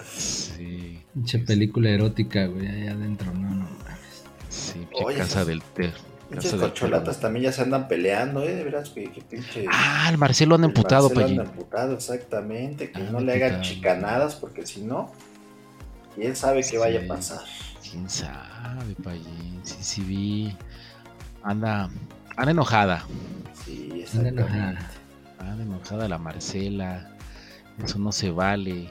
[0.06, 3.32] Sí, Pinche película erótica, güey, ahí adentro.
[3.34, 4.24] No, no mames.
[4.49, 5.93] sí, Oye, casa esas- del ter.
[6.30, 9.66] Pinches Casa del corcholatas también ya se andan peleando, eh, de veras, que, que pinche...
[9.70, 14.36] Ah, el Marcelo han emputado, Marcelo anda emputado, exactamente, que Ah, no le hagan chicanadas
[14.36, 15.12] porque si no,
[16.16, 17.41] quién sabe qué vaya a pasar.
[17.82, 19.60] ¿Quién sabe, Pallín?
[19.64, 20.56] Sí, sí vi.
[21.43, 21.89] Anda,
[22.38, 23.06] anda enojada.
[24.06, 24.58] Sí, Anda exactamente.
[24.58, 24.91] enojada.
[25.39, 27.16] Anda enojada la Marcela.
[27.84, 28.89] Eso no se vale.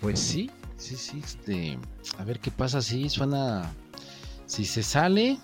[0.00, 1.20] Pues sí, sí, sí.
[1.22, 1.78] Este,
[2.18, 3.70] a ver qué pasa si suena.
[4.46, 5.38] Si se sale,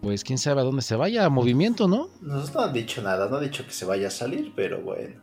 [0.00, 1.24] pues quién sabe a dónde se vaya.
[1.24, 2.08] A movimiento, ¿no?
[2.20, 5.20] Nos no han dicho nada, no han dicho que se vaya a salir, pero bueno.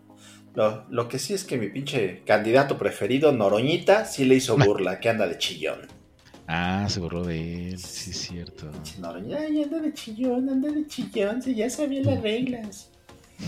[0.53, 4.99] Lo, lo que sí es que mi pinche candidato preferido, Noroñita, sí le hizo burla,
[4.99, 5.81] que anda de chillón.
[6.47, 7.79] Ah, se borró de él.
[7.79, 8.69] Sí, es cierto.
[8.99, 12.89] Noroñita, ay, anda de chillón, anda de chillón, si ya sabía las reglas.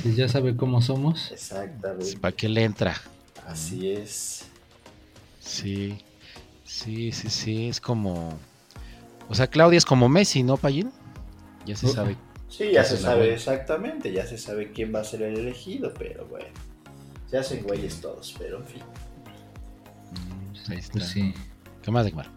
[0.03, 1.31] Si ya sabe cómo somos.
[1.31, 2.95] Exactamente, ¿Para qué le entra?
[3.47, 4.45] así es.
[5.39, 5.97] Sí,
[6.65, 7.69] sí, sí, sí.
[7.69, 8.37] Es como.
[9.29, 10.91] O sea, Claudia es como Messi, ¿no, Pallín?
[11.65, 11.89] Ya se Uh.
[11.89, 12.15] sabe.
[12.49, 13.33] Sí, ya se sabe buena.
[13.33, 16.47] exactamente, ya se sabe quién va a ser el elegido, pero bueno.
[17.29, 18.81] Se hacen güeyes todos, pero en fin.
[20.11, 20.93] Mm, ahí está.
[20.93, 21.33] Pues sí.
[21.81, 22.29] ¿Qué más, Neymar?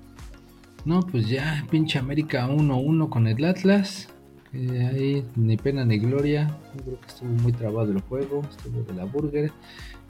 [0.84, 4.08] No, pues ya, pinche América 1-1 con el Atlas.
[4.50, 6.56] que ahí ni pena ni gloria.
[6.76, 8.42] Yo creo que estuvo muy trabado el juego.
[8.48, 9.52] Estuvo de la burger.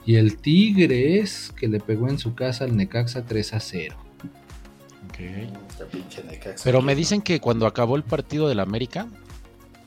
[0.05, 3.95] Y el Tigres que le pegó en su casa al Necaxa 3 a 0.
[5.19, 6.63] Esta pinche Necaxa.
[6.63, 9.07] Pero me dicen que cuando acabó el partido del América,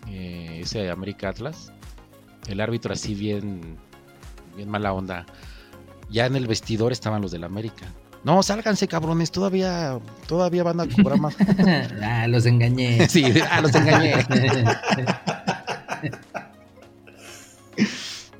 [0.09, 1.73] eh, ese América Atlas,
[2.49, 3.77] el árbitro así bien,
[4.57, 5.27] bien mala onda,
[6.11, 7.87] ya en el vestidor estaban los del América.
[8.25, 11.37] No, sálganse cabrones, todavía, todavía van a cobrar más.
[12.03, 13.07] ah, los engañé.
[13.09, 14.15] sí, ah, los engañé.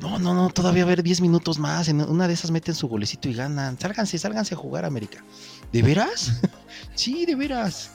[0.01, 1.89] No, no, no, todavía va a haber 10 minutos más.
[1.89, 3.79] En una de esas meten su golecito y ganan.
[3.79, 5.25] Sálganse, sálganse a jugar, América.
[5.73, 6.41] ¿De veras?
[6.95, 7.91] sí, de veras.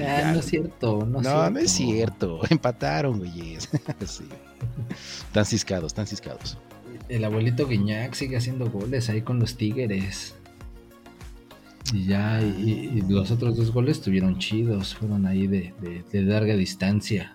[0.00, 1.06] Ah, no es cierto.
[1.06, 2.40] No, No, no es cierto.
[2.48, 3.68] Empataron, güeyes.
[4.06, 4.28] sí.
[5.26, 6.58] Están ciscados, están ciscados.
[7.12, 10.34] El abuelito Guiñac sigue haciendo goles ahí con los Tigres.
[11.92, 15.74] Y ya, y, los otros dos goles estuvieron chidos, fueron ahí de-
[16.10, 17.34] de larga distancia.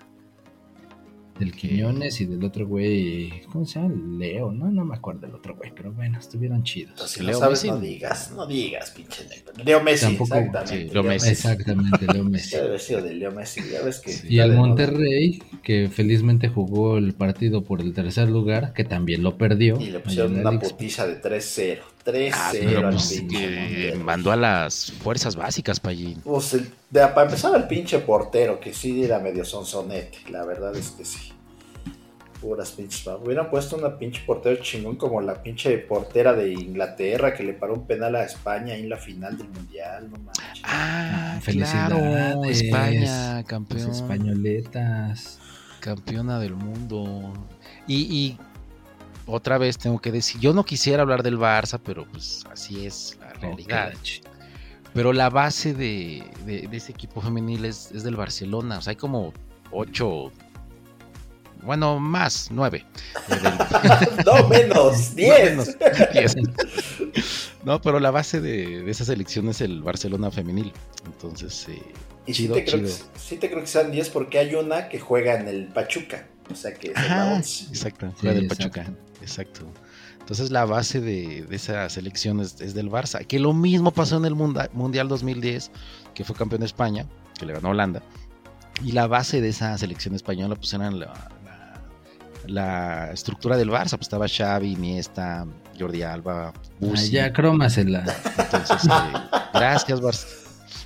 [1.39, 3.93] Del Quiñones y del otro güey, ¿cómo se llama?
[4.17, 6.91] Leo, no, no me acuerdo del otro güey, pero bueno, estuvieron chidos.
[6.91, 7.67] Entonces, si Leo no sabes, Messi.
[7.69, 9.53] no digas, no digas, pinche negro.
[9.63, 10.87] Leo Messi, Tampoco- exactamente.
[10.87, 11.29] sí, Leo Messi.
[11.29, 12.55] Exactamente, Leo Messi.
[12.55, 14.15] Debe haber sido de Leo Messi, ya ves que.
[14.27, 14.67] Y el moda.
[14.67, 19.79] Monterrey, que felizmente jugó el partido por el tercer lugar, que también lo perdió.
[19.79, 21.79] Y le pusieron una putiza de 3-0.
[22.07, 23.93] 3-0 Ah, pero al pues, que Monterrey.
[24.03, 26.21] mandó a las fuerzas básicas, Payín.
[26.21, 30.75] Pues el- de- para empezar el pinche portero, que sí era medio sonsonete, la verdad
[30.75, 31.33] es que sí.
[32.39, 33.03] Puras pinches.
[33.23, 37.73] Hubieran puesto una pinche portero chingón como la pinche portera de Inglaterra que le paró
[37.73, 40.61] un penal a España en la final del mundial, no manches.
[40.63, 45.39] Ah, Felicidades, claro, España, Los campeón, españoletas.
[45.79, 47.33] campeona del mundo.
[47.87, 48.37] Y, y
[49.27, 53.17] otra vez tengo que decir, yo no quisiera hablar del Barça, pero pues así es
[53.19, 53.93] la realidad.
[54.93, 58.79] Pero la base de, de- de ese equipo femenil es, es del Barcelona.
[58.79, 59.31] O sea, hay como
[59.71, 60.31] ocho,
[61.61, 62.85] bueno, más, nueve.
[63.27, 65.49] del- no, menos, 10.
[65.51, 65.75] menos,
[66.13, 66.35] diez.
[67.63, 70.71] No, pero la base de, de esa selección es el Barcelona femenil.
[71.05, 71.81] Entonces, eh,
[72.25, 72.97] Y Chido, sí, te creo chido.
[73.13, 76.27] Que, sí te creo que sean 10 porque hay una que juega en el Pachuca.
[76.49, 77.65] O sea que es la Ajá, 11.
[77.65, 78.63] exacto, Sí, juega del exacto.
[78.63, 78.81] Pachuca.
[78.81, 79.06] Exacto.
[80.19, 83.25] Entonces la base de, de esa selección es, es del Barça.
[83.25, 85.71] Que lo mismo pasó en el Munda- Mundial 2010,
[86.13, 87.05] que fue campeón de España,
[87.39, 88.01] que le ganó Holanda.
[88.83, 91.05] Y la base de esa selección española pues era la,
[91.45, 91.81] la-
[92.47, 93.91] la estructura del Barça.
[93.91, 95.45] Pues estaba Xavi, Iniesta,
[95.79, 97.09] Jordi Alba, Ah, Bussi.
[97.11, 98.03] ya, crómasela.
[98.37, 99.17] Entonces, eh,
[99.53, 100.25] gracias Barça.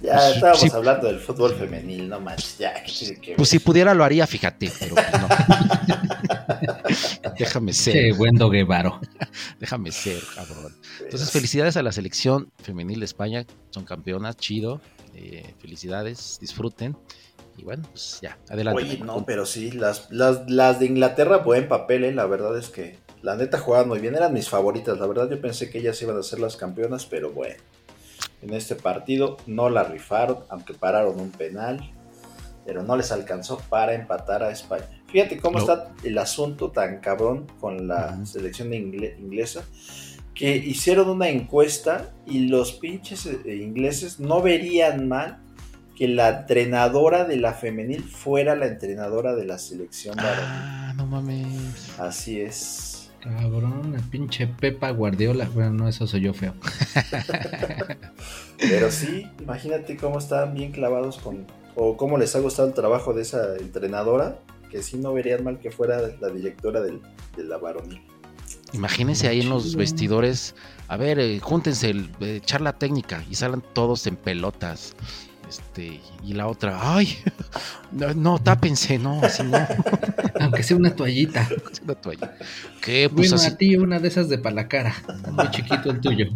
[0.04, 0.70] Ya Pues, estábamos sí.
[0.74, 2.58] hablando del fútbol femenil, no manches.
[2.58, 5.28] Ya, ¿qué tiene que Pues si pudiera lo haría, fíjate, pero pues, no.
[7.46, 7.94] Déjame ser.
[7.94, 9.00] Qué buen Guevaro.
[9.60, 10.76] Déjame ser, cabrón.
[11.00, 13.46] Entonces, felicidades a la selección femenil de España.
[13.70, 14.82] Son campeonas, chido.
[15.14, 16.98] Eh, felicidades, disfruten.
[17.58, 18.82] Y bueno, pues ya, adelante.
[18.82, 22.14] Oye, no, pero sí, las, las, las de Inglaterra, buen papel, ¿eh?
[22.14, 24.98] La verdad es que la neta jugaban muy bien, eran mis favoritas.
[25.00, 27.56] La verdad, yo pensé que ellas iban a ser las campeonas, pero bueno.
[28.42, 31.92] En este partido no la rifaron, aunque pararon un penal,
[32.66, 35.01] pero no les alcanzó para empatar a España.
[35.12, 35.64] Fíjate cómo No.
[35.66, 39.64] está el asunto tan cabrón con la selección ingle- inglesa,
[40.34, 45.40] que hicieron una encuesta y los pinches eh, ingleses no verían mal
[45.98, 50.40] que la entrenadora de la femenil fuera la entrenadora de la selección varonil.
[50.48, 52.00] Ah, no mames.
[52.00, 53.12] Así es.
[53.22, 55.48] Cabrón, el pinche Pepa Guardiola.
[55.54, 56.56] Bueno, no, eso soy yo feo.
[58.58, 61.46] Pero sí, imagínate cómo están bien clavados con.
[61.76, 64.40] O cómo les ha gustado el trabajo de esa entrenadora.
[64.72, 67.02] Que sí no verían mal que fuera la directora del-
[67.36, 68.02] de la varonil.
[68.74, 70.56] Imagínense ahí en los vestidores.
[70.88, 73.24] A ver, eh, júntense, el, eh, charla técnica.
[73.30, 74.94] Y salen todos en pelotas.
[75.50, 77.18] Este, y la otra, ay,
[77.92, 79.58] no, no, tápense, no, así no.
[80.40, 81.48] Aunque sea una toallita.
[81.84, 82.36] Una toalla.
[82.82, 83.10] ¿Qué?
[83.14, 84.96] Pues Bueno, así, a ti una de esas de palacara.
[85.32, 86.28] Muy chiquito el tuyo.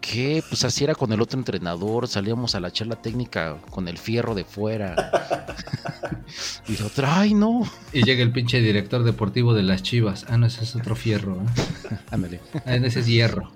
[0.00, 0.42] ¿Qué?
[0.48, 4.34] Pues así era con el otro entrenador, salíamos a la charla técnica con el fierro
[4.34, 4.94] de fuera.
[6.68, 7.62] y la otra, ay no.
[7.92, 10.24] Y llega el pinche director deportivo de las chivas.
[10.28, 11.36] Ah, no, ese es otro fierro.
[11.42, 11.96] ¿eh?
[12.10, 12.40] Ándale.
[12.64, 13.52] Ah, ese es hierro.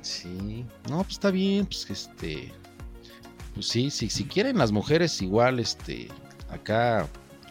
[0.00, 2.52] Sí, no, pues está bien, pues este.
[3.54, 6.08] Pues sí, sí, si quieren las mujeres igual, este,
[6.50, 7.06] acá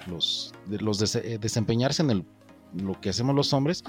[0.07, 2.25] los, los eh, desempeñarse en el,
[2.73, 3.83] lo que hacemos los hombres,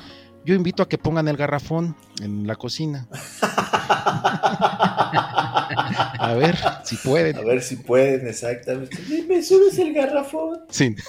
[0.44, 3.06] yo invito a que pongan el garrafón en la cocina.
[6.18, 7.36] A ver si pueden.
[7.36, 8.96] A ver si pueden, exactamente.
[9.28, 10.60] ¿Me subes el garrafón?
[10.70, 10.94] Sí.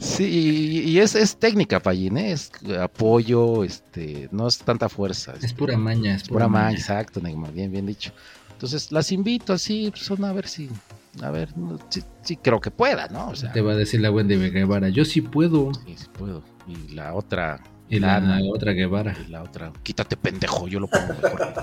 [0.00, 2.32] Sí, y, y es, es técnica, Pallín, ¿eh?
[2.32, 2.50] es
[2.80, 5.32] apoyo, este, no es tanta fuerza.
[5.36, 6.16] Es este, pura maña.
[6.16, 8.12] Es pura maña, exacto, Neymar, bien, bien dicho.
[8.52, 10.68] Entonces las invito así, pues, son a ver si,
[11.22, 13.28] a ver, no, sí, sí creo que pueda, ¿no?
[13.28, 14.88] O sea, Te va a decir la Wendy Guevara.
[14.88, 15.72] Yo sí puedo.
[15.74, 16.42] sí, sí puedo.
[16.68, 19.16] Y la otra, Y la Lana, otra Guevara.
[19.26, 21.54] y la otra, quítate pendejo, yo lo pongo mejor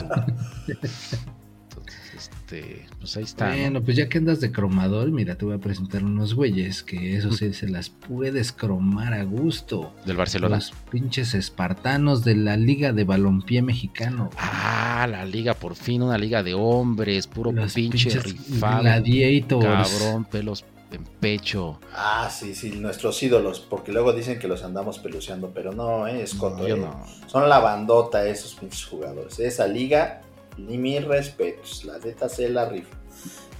[0.65, 0.85] que tú.
[1.69, 3.49] Entonces, este, pues ahí está.
[3.49, 3.55] ¿no?
[3.57, 7.15] Bueno, pues ya que andas de cromador, mira, te voy a presentar unos güeyes que
[7.17, 9.93] eso sí se las puedes cromar a gusto.
[10.05, 10.55] Del Barcelona.
[10.55, 14.29] Los pinches espartanos de la Liga de Balompié Mexicano.
[14.37, 18.81] Ah, la liga, por fin, una liga de hombres, puro Los pinche pinches rifado.
[18.81, 19.91] gladiators.
[19.99, 21.79] Cabrón, pelos en pecho.
[21.93, 23.59] Ah, sí, sí, nuestros ídolos.
[23.59, 26.79] Porque luego dicen que los andamos peluceando, pero no, eh, es coto, No, yo eh.
[26.79, 27.03] no.
[27.27, 29.39] Son la bandota esos pinches jugadores.
[29.39, 30.21] Esa liga,
[30.57, 31.83] ni mis respetos.
[31.85, 32.95] La neta se la rifa.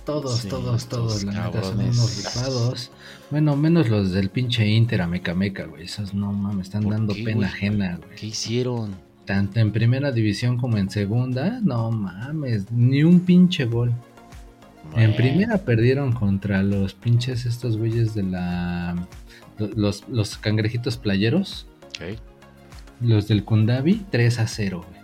[0.05, 1.97] Todos, Sí, todos, todos, la neta son cabrones.
[1.97, 2.91] unos rifados.
[3.31, 5.85] Bueno, menos los del pinche Inter a Meca Meca, güey.
[5.85, 8.15] Esos no mames, están ¿Por dando qué, pena ajena, güey.
[8.15, 9.03] ¿Qué hicieron?
[9.25, 13.91] tanto en primera división como en segunda, no mames, ni un pinche gol.
[14.95, 19.07] En primera perdieron contra los pinches estos güeyes de la...
[19.57, 21.65] Los, los cangrejitos playeros,
[22.99, 25.01] los del Kundabi, 3 a 0, güey.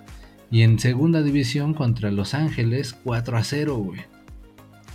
[0.51, 4.01] Y en segunda división contra Los Ángeles, 4 a 0, güey.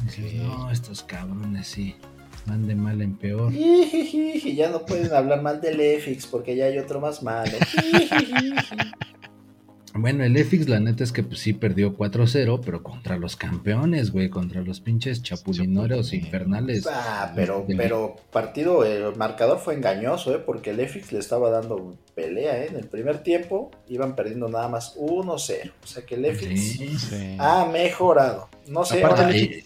[0.04, 1.94] Dices, no, estos cabrones sí,
[2.44, 3.52] van de mal en peor.
[4.56, 7.52] Ya no pueden hablar mal del EFIX porque ya hay otro más malo.
[9.98, 14.10] Bueno, el EFIX la neta es que pues, sí perdió 4-0, pero contra los campeones,
[14.12, 16.12] güey, contra los pinches chapulinoros Chapulineros.
[16.12, 16.86] infernales.
[16.90, 20.38] Ah, pero, Del- pero partido, el marcador fue engañoso, ¿eh?
[20.44, 22.62] porque el EFIX le estaba dando pelea.
[22.62, 22.68] ¿eh?
[22.70, 25.72] En el primer tiempo iban perdiendo nada más 1-0.
[25.82, 26.98] O sea que el EFIX Sí.
[26.98, 27.36] Sí.
[27.38, 28.48] ha mejorado.
[28.68, 29.64] No sé, Aparte, ahora- el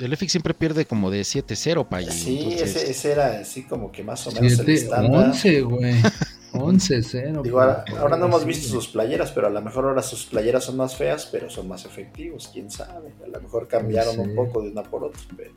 [0.00, 2.08] el EFIX siempre pierde como de 7-0, Payi.
[2.12, 5.26] sí, entonces, ese, ese era así como que más o menos el 7, estándar.
[5.28, 5.94] 11, güey.
[6.58, 7.42] 11-0.
[7.42, 10.76] Digo, ahora, no hemos visto sus playeras, pero a lo mejor ahora sus playeras son
[10.76, 13.12] más feas, pero son más efectivos, quién sabe.
[13.24, 14.20] A lo mejor cambiaron Sí.
[14.20, 15.20] un poco de una por otra.
[15.36, 15.52] Pero,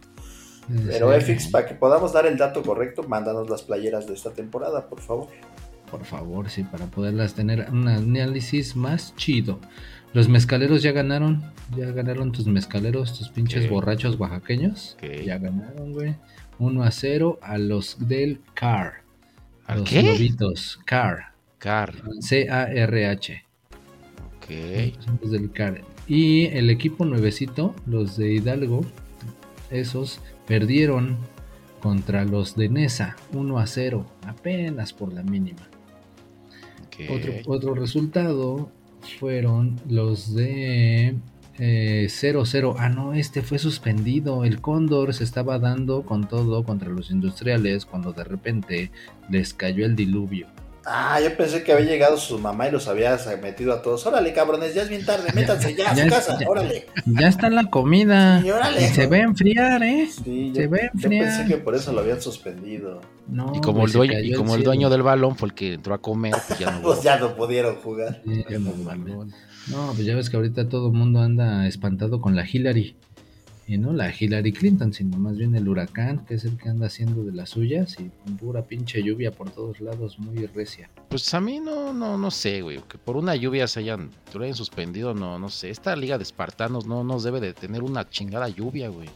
[0.88, 1.18] pero sí.
[1.18, 5.02] EFIX, para que podamos dar el dato correcto, mándanos las playeras de esta temporada, por
[5.02, 5.28] favor.
[5.90, 9.60] Por favor, sí, para poderlas tener un análisis más chido.
[10.14, 11.44] Los mezcaleros ya ganaron.
[11.76, 14.98] Ya ganaron tus mezcaleros, tus pinches borrachos oaxaqueños.
[14.98, 15.24] Ok.
[15.26, 16.16] Ya ganaron, güey.
[16.60, 19.01] 1 a 0 a los del CAR.
[19.72, 20.04] A ¿Al los qué?
[20.04, 20.80] lobitos.
[20.84, 21.32] CAR.
[21.58, 21.94] Car.
[22.20, 23.46] C-A-R-H.
[24.36, 25.22] Ok.
[25.22, 25.82] Los del CAR.
[26.08, 28.82] Y el equipo nuevecito, los de Hidalgo,
[29.70, 31.16] esos perdieron
[31.82, 34.06] contra los de Nesa 1 a 0.
[34.28, 35.70] Apenas por la mínima.
[37.10, 38.70] Otro, otro resultado
[39.20, 41.16] fueron los de
[41.60, 42.76] eh, 0-0.
[42.80, 44.44] Ah, no, este fue suspendido.
[44.46, 48.92] El Cóndor se estaba dando con todo contra los industriales cuando de repente
[49.30, 50.48] les cayó el diluvio.
[50.84, 54.04] Ah, yo pensé que había llegado su mamá y los había metido a todos.
[54.08, 56.88] Órale, cabrones, ya es bien tarde, métanse ya a Ya su es- casa, ya- órale.
[57.06, 58.42] Ya está la comida.
[58.42, 58.82] Sí, órale.
[58.84, 60.10] Y se va a enfriar, ¿eh?
[60.12, 61.26] Sí, Se yo, va a yo enfriar.
[61.38, 63.00] pensé que por eso lo habían suspendido.
[63.28, 65.94] No, Y como el dueño, y como el dueño del balón fue el que entró
[65.94, 68.20] a comer, pues ya no Pues ya no pudieron jugar.
[68.26, 68.58] Sí, ya
[69.68, 72.96] no pues ya ves que ahorita todo el mundo anda espantado con la Hillary.
[73.68, 76.88] Y no la Hillary Clinton, sino más bien el huracán, que es el que anda
[76.88, 80.90] haciendo de las suyas y pura pinche lluvia por todos lados, muy recia.
[81.08, 84.44] Pues a mí no, no, no sé, güey, que por una lluvia se hayan, lo
[84.44, 85.70] hayan suspendido, no, no sé.
[85.70, 89.10] Esta liga de espartanos no nos debe de tener una chingada lluvia, güey.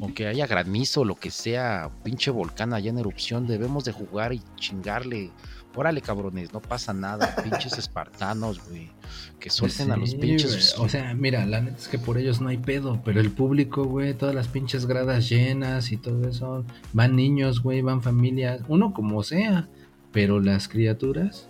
[0.00, 4.32] O que haya granizo, lo que sea, pinche volcán allá en erupción, debemos de jugar
[4.32, 5.32] y chingarle.
[5.74, 8.90] Órale, cabrones, no pasa nada, pinches espartanos, güey.
[9.38, 10.74] Que suelten a los pinches.
[10.78, 13.84] O sea, mira, la neta es que por ellos no hay pedo, pero el público,
[13.84, 18.92] güey, todas las pinches gradas llenas y todo eso, van niños, güey, van familias, uno
[18.92, 19.68] como sea,
[20.12, 21.46] pero las criaturas,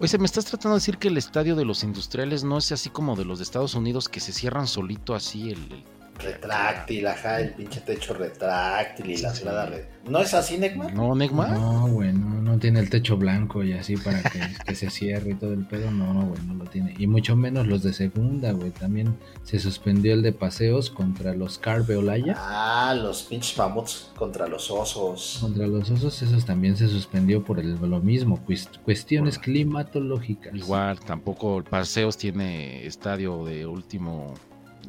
[0.00, 2.72] Oye, ¿se me estás tratando de decir que el estadio de los industriales no es
[2.72, 5.58] así como de los de Estados Unidos que se cierran solito así el...
[5.72, 5.84] el-
[6.22, 9.44] Retráctil, ajá, el pinche techo retráctil y las Sí.
[9.44, 10.94] gradas re- ¿No es así, Neckman?
[10.94, 11.48] ¿No, Negma?
[11.48, 15.32] no, güey, no, no tiene el techo blanco y así para que, que se cierre
[15.32, 16.94] y todo el pedo, no, güey, no lo tiene.
[16.98, 21.58] Y mucho menos los de segunda, güey, también se suspendió el de paseos contra los
[21.58, 22.34] Carve Olaya.
[22.38, 25.38] Ah, los pinches mamuts contra los osos.
[25.40, 30.54] Contra los osos, esos también se suspendió por el, lo mismo, cues- cuestiones climatológicas.
[30.54, 34.34] Igual, tampoco el Paseos tiene estadio de último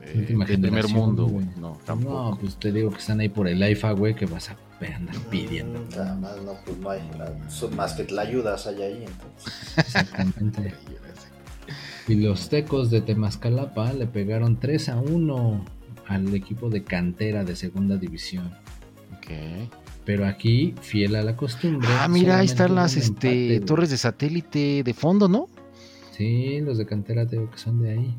[0.01, 1.45] eh, Última de primer mundo, güey.
[1.59, 2.31] No, tampoco.
[2.31, 4.57] No, pues te digo que están ahí por el IFA, güey, que vas a
[4.95, 5.79] andar pidiendo.
[5.79, 7.01] Mm, Nada más, no, pues no hay.
[7.17, 9.77] la- son más que la ayudas hay ahí, entonces.
[9.77, 10.73] Exactamente.
[12.07, 15.63] Y los tecos de Temascalapa le pegaron 3 a 1
[16.07, 18.51] al equipo de cantera de segunda división.
[19.17, 19.69] Ok.
[20.03, 21.87] Pero aquí, fiel a la costumbre.
[21.99, 25.47] Ah, mira, ahí están las este, torres de satélite de fondo, ¿no?
[26.11, 28.15] Sí, los de cantera te digo que son de ahí.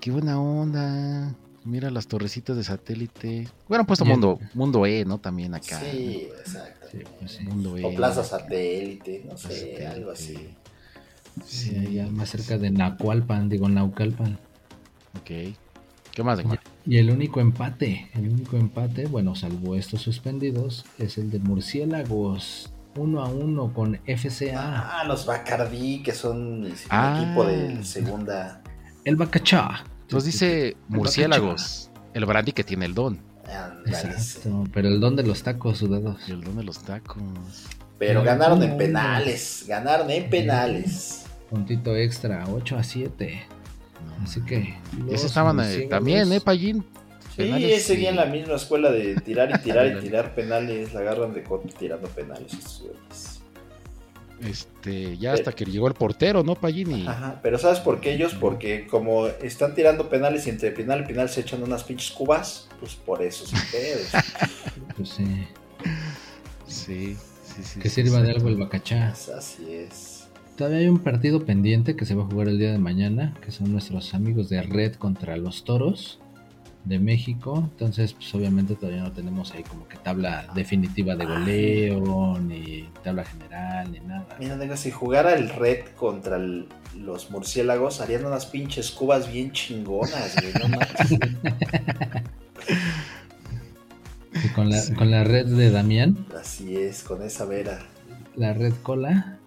[0.00, 1.34] Qué buena onda.
[1.64, 3.48] Mira las torrecitas de satélite.
[3.68, 5.18] Bueno, puesto Y el- mundo, mundo E, ¿no?
[5.18, 5.78] También acá.
[5.80, 6.86] Sí, exacto.
[6.90, 7.40] Sí, pues.
[7.42, 7.84] Mundo E.
[7.84, 9.86] O plaza satélite, no sé, Satélite.
[9.86, 10.56] algo así.
[11.44, 14.38] Sí, allá más cerca de Nacualpan, digo Naucalpan.
[15.18, 15.54] Ok.
[16.12, 16.58] ¿Qué más, Negma?
[16.86, 22.72] Y el único empate, el único empate, bueno, salvo estos suspendidos, es el de Murciélagos.
[22.96, 25.00] Uno a uno con FCA.
[25.00, 27.22] Ah, los Bacardí, que son el Ah.
[27.22, 28.62] equipo de segunda.
[29.04, 29.84] El Bacachá.
[30.10, 31.90] Nos dice murciélagos.
[32.14, 33.20] El brandy que tiene el don.
[33.86, 36.28] Exacto, pero el don de los tacos sudados.
[36.28, 37.22] El don de los tacos.
[37.98, 41.24] Pero ganaron en penales, ganaron en penales.
[41.50, 43.42] Puntito extra, 8 a 7.
[44.06, 44.24] No.
[44.24, 44.78] Así que.
[45.10, 46.84] Ese estaban eh, también, ¿eh, Pallín?
[47.36, 48.20] Sí, Penales, seguían sí.
[48.20, 52.08] la misma escuela de tirar y tirar y tirar penales, la agarran de corto tirando
[52.08, 52.52] penales.
[52.52, 53.29] estos.
[54.42, 57.06] Este, ya hasta que llegó el portero, ¿no, Pallini?
[57.06, 58.34] Ajá, pero ¿sabes por qué ellos?
[58.34, 62.68] Porque como están tirando penales y entre penal y penal se echan unas pinches cubas,
[62.78, 64.08] pues por eso sí pedos.
[64.96, 65.46] Pues sí.
[66.66, 67.80] Sí, sí, sí.
[67.80, 68.26] Que sí, sirva sí.
[68.26, 69.14] de algo el bacachá.
[69.14, 70.28] Pues Así es.
[70.56, 73.50] Todavía hay un partido pendiente que se va a jugar el día de mañana, que
[73.50, 76.19] son nuestros amigos de Red contra los Toros
[76.84, 77.68] de México.
[77.72, 83.24] Entonces, pues obviamente todavía no tenemos ahí como que tabla definitiva de goleo, ni tabla
[83.24, 84.26] general, ni nada.
[84.38, 86.66] Mira, nega, si jugara el Red contra el-
[86.96, 90.70] los murciélagos, harían unas pinches cubas bien chingonas, güey.
[90.70, 90.78] No.
[94.44, 97.80] Y con la, con la red de Damián, Así es, con esa vera.
[98.36, 99.38] la red cola,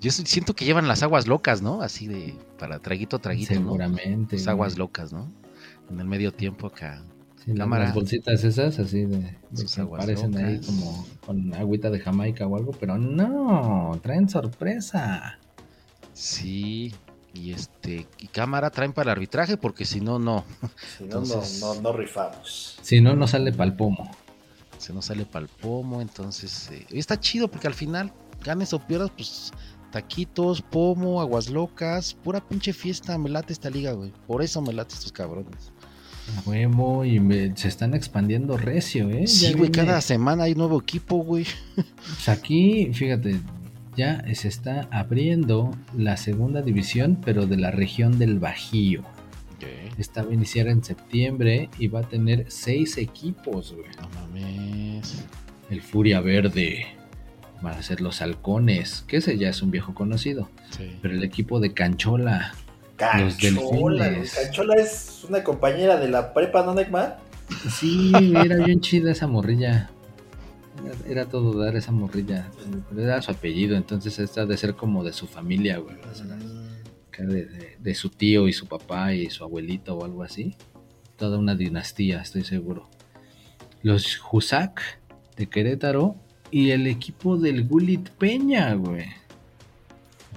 [0.00, 1.80] Yo siento que llevan las aguas locas, ¿no?
[1.82, 3.60] Así de para traguito, traguito, ¿no?
[3.60, 4.36] seguramente.
[4.36, 4.52] Las güey.
[4.52, 5.28] aguas locas, ¿no?
[5.90, 7.02] En el medio tiempo acá.
[7.44, 7.84] Sí, las- cámara.
[7.84, 9.18] las bolsitas esas, así de,
[9.50, 13.98] de Sus que aguas parecen ahí como con agüita de Jamaica o algo, pero no,
[14.02, 15.38] traen sorpresa.
[16.12, 16.94] Sí.
[17.34, 20.44] Y este, y cámara traen para el arbitraje porque si no, no.
[20.96, 22.78] Si no, Entonces- no, no, no rifamos.
[22.82, 24.10] Si no, no sale pa'l pomo.
[24.78, 26.00] Se nos sale pa'l pomo.
[26.00, 28.12] Entonces, eh, está chido porque al final,
[28.44, 29.52] ganes o pierdas, pues
[29.92, 33.16] taquitos, pomo, aguas locas, pura pinche fiesta.
[33.18, 34.12] Me late esta liga, güey.
[34.26, 35.72] Por eso me late estos cabrones.
[36.46, 39.26] Huevo, y me- se están expandiendo recio, ¿eh?
[39.26, 41.46] Sí, güey, cada semana hay nuevo equipo, güey.
[41.74, 43.38] Pues aquí, fíjate,
[43.96, 49.02] ya se está abriendo la segunda división, pero de la región del Bajío.
[49.98, 53.88] Esta va a iniciar en septiembre y va a tener seis equipos, güey.
[54.00, 55.24] No mames.
[55.70, 56.86] El Furia Verde.
[57.60, 60.48] Van a ser los Halcones, que ese ya es un viejo conocido.
[60.70, 60.92] Sí.
[61.02, 62.54] Pero el equipo de Canchola.
[63.20, 64.22] Los Canchola.
[64.34, 67.14] Canchola es una compañera de la prepa, ¿no, Neckman?
[67.70, 68.12] Sí,
[68.44, 69.90] era bien chida esa morrilla.
[70.84, 72.48] Era, era todo dar esa morrilla.
[72.90, 75.96] Pero era su apellido, entonces esta de ser como de su familia, güey.
[76.10, 76.26] O sea,
[77.10, 80.56] que de, de- de su tío y su papá y su abuelito o algo así.
[81.16, 82.88] Toda una dinastía, estoy seguro.
[83.82, 84.80] Los Husak
[85.36, 86.16] de Querétaro
[86.50, 89.06] y el equipo del Gulit Peña, güey.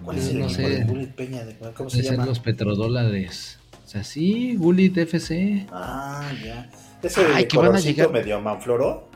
[0.04, 0.62] ¿Cuál es el No sé.
[0.70, 1.44] de Bullet Peña?
[1.44, 1.74] Neckman?
[1.74, 2.26] ¿Cómo se De ser llama?
[2.26, 3.60] los petrodólares.
[3.84, 5.68] O sea, sí, Gulit FC.
[5.72, 6.70] Ah, ya.
[7.04, 9.10] Ese Ay, de que van a llegar- medio manfloro.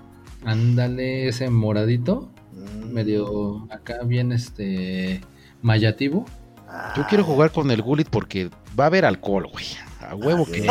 [0.43, 2.29] Ándale, ese moradito.
[2.53, 2.91] Mm.
[2.93, 5.21] Medio acá bien este
[5.61, 6.25] mayativo.
[6.67, 9.65] Ah, Yo quiero jugar con el Gullit porque va a haber alcohol, güey.
[10.01, 10.67] A huevo que.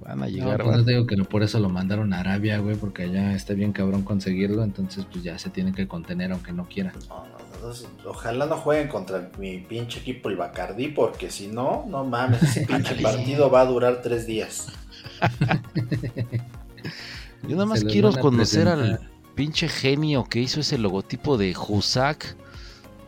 [0.00, 0.56] Van a No, llegar.
[0.56, 3.04] pues van- no te digo que no, por eso lo mandaron a Arabia, güey, porque
[3.04, 6.92] allá está bien cabrón conseguirlo, entonces pues ya se tiene que contener aunque no quiera.
[7.08, 11.84] No, no, no, ojalá no jueguen contra mi pinche equipo el Bacardí, porque si no,
[11.88, 14.68] no mames, ese pinche partido va a durar tres días.
[17.42, 19.00] Yo nada más quiero conocer al
[19.34, 22.36] pinche genio que hizo ese logotipo de Husak.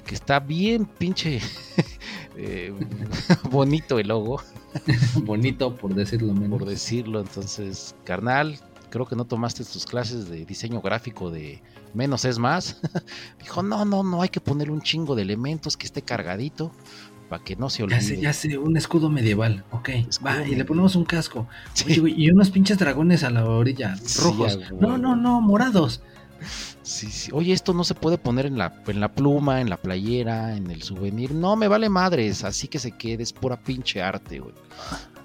[0.06, 1.40] Que está bien pinche
[2.36, 2.74] eh,
[3.50, 4.42] bonito el logo,
[5.22, 6.58] Bonito, por decirlo menos.
[6.58, 7.20] por decirlo.
[7.20, 8.58] Entonces, carnal,
[8.94, 11.60] creo que no tomaste tus clases de diseño gráfico de
[11.94, 12.80] menos es más.
[13.40, 16.70] Dijo, no, no, no, hay que ponerle un chingo de elementos que esté cargadito
[17.28, 18.00] para que no se Ya olvide.
[18.02, 19.88] sé, ya sé, un escudo medieval, ok.
[19.88, 21.48] Escudo va, y le ponemos un casco.
[21.72, 21.84] Sí.
[21.86, 24.58] Oye, güey, y unos pinches dragones a la orilla, rojos.
[24.80, 26.00] no, no, no, morados.
[26.84, 27.30] Sí, sí.
[27.32, 30.70] Oye, esto no se puede poner en la, en la pluma, en la playera, en
[30.70, 31.32] el souvenir.
[31.32, 34.54] No, me vale madres, así que se quede, es pura pinche arte, güey.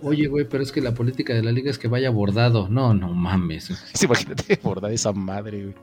[0.01, 2.69] Oye, güey, pero es que la política de la liga es que vaya bordado.
[2.69, 3.69] No, no mames.
[3.93, 5.75] Sí, imagínate bordar esa madre, güey.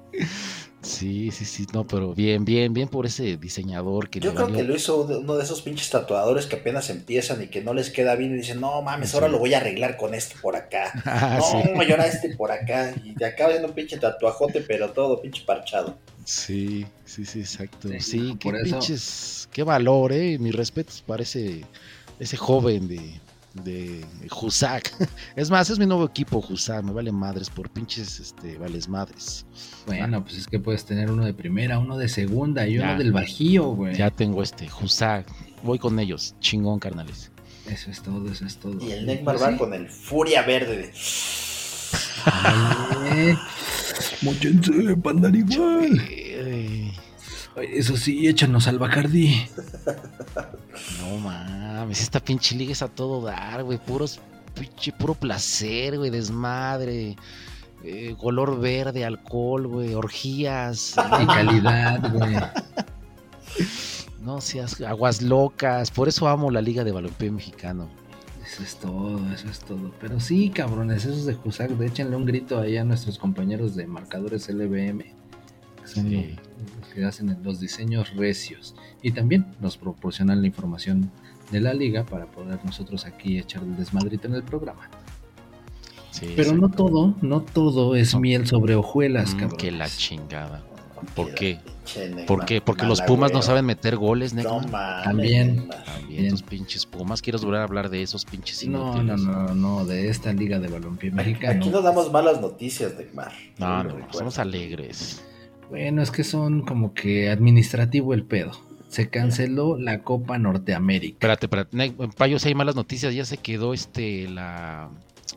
[0.86, 4.46] Sí, sí, sí, no, pero bien, bien, bien por ese diseñador que Yo le creo
[4.46, 7.74] valió- que lo hizo uno de esos pinches tatuadores que apenas empiezan y que no
[7.74, 9.32] les queda bien y dicen, no mames, ahora Sí.
[9.32, 10.92] lo voy a arreglar con este por acá.
[11.04, 11.70] Ah, no, sí.
[11.88, 12.94] y ahora este por acá.
[13.04, 15.96] Y te acaba siendo un pinche tatuajote, pero todo pinche parchado.
[16.24, 17.88] Sí, sí, sí, exacto.
[17.88, 20.38] Sí, Sí, no, qué por eso- pinches, qué valor, eh.
[20.38, 21.64] Mis respetos para ese,
[22.20, 23.20] ese joven de,
[23.64, 24.04] de
[24.40, 24.92] Husak.
[25.36, 26.82] Es más, es mi nuevo equipo, Husak.
[26.84, 29.44] Me vale madres por pinches, este, vales madres.
[29.86, 32.84] Bueno, pues es que puedes tener uno de primera, uno de segunda y Ya.
[32.90, 33.94] uno del bajío, güey.
[33.96, 35.26] Ya tengo este, Husak.
[35.62, 36.34] Voy con ellos.
[36.40, 37.30] Chingón, carnales.
[37.68, 38.78] Eso es todo, eso es todo.
[38.84, 39.56] Y el Neymar va sí.
[39.56, 40.92] con el Furia Verde.
[44.22, 46.00] Móchense, pandan igual.
[46.10, 46.90] Eh,
[47.62, 49.46] Eso sí, échanos al Bacardi.
[51.00, 53.78] No mames, esta pinche liga es a todo dar, güey.
[53.78, 54.20] Puros,
[54.54, 57.16] pinche, puro placer, güey, desmadre.
[57.82, 60.94] eh, color verde, alcohol, güey, orgías.
[61.22, 62.36] Y calidad, güey.
[64.20, 65.90] no seas aguas locas.
[65.90, 67.88] Por eso amo la liga de balompié mexicano.
[68.44, 69.92] Eso es todo, eso es todo.
[70.00, 74.48] Pero sí, cabrones, esos de Jusac, échenle un grito ahí a nuestros compañeros de marcadores
[74.48, 75.04] LBM.
[75.84, 76.36] Son Sí.
[77.00, 78.74] Los que hacen los diseños recios.
[79.02, 81.10] Y también nos proporcionan la información
[81.50, 84.88] de la liga para poder nosotros aquí echar el desmadrito en el programa.
[86.10, 88.20] Sí, Pero no todo, no todo es No.
[88.20, 89.58] miel sobre hojuelas, Mm, cabrón.
[89.58, 90.62] que la chingada.
[91.14, 91.58] ¿Por qué?
[92.26, 92.62] ¿Por qué?
[92.62, 95.68] Porque los Pumas no saben meter goles, mames, También.
[95.84, 97.20] También tus pinches Pumas.
[97.20, 100.68] ¿Quieres volver a hablar de esos pinches No, no, no, no, de esta liga de
[100.68, 101.60] balompié mexicano.
[101.60, 103.32] Aquí no damos malas noticias, Neymar.
[103.58, 105.22] No, no, somos alegres.
[105.70, 108.52] Bueno, es que son como que administrativo el pedo.
[108.88, 111.14] Se canceló la Copa Norteamérica.
[111.16, 111.76] Espérate, espérate.
[111.76, 114.90] Ne- Payo, si hay malas noticias, ya se quedó este la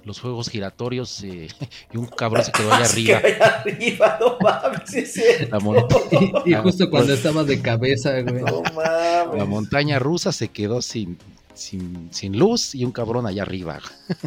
[0.05, 1.47] los juegos giratorios eh,
[1.91, 3.47] y un cabrón se quedó allá que arriba.
[3.65, 5.23] arriba, no mames, sí.
[5.49, 5.83] La, mon-
[6.45, 8.43] Y, y justo cuando estaba de cabeza, güey.
[8.43, 9.37] No mames.
[9.37, 11.17] la montaña rusa se quedó sin,
[11.55, 13.79] sin, sin luz y un cabrón allá arriba.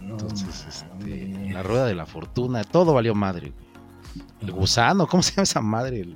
[0.00, 0.86] No, Entonces, este,
[1.28, 1.54] mames.
[1.54, 3.50] la rueda de la fortuna, todo valió madre.
[3.50, 3.63] güey.
[4.40, 6.06] El gusano, ¿cómo se llama esa madre?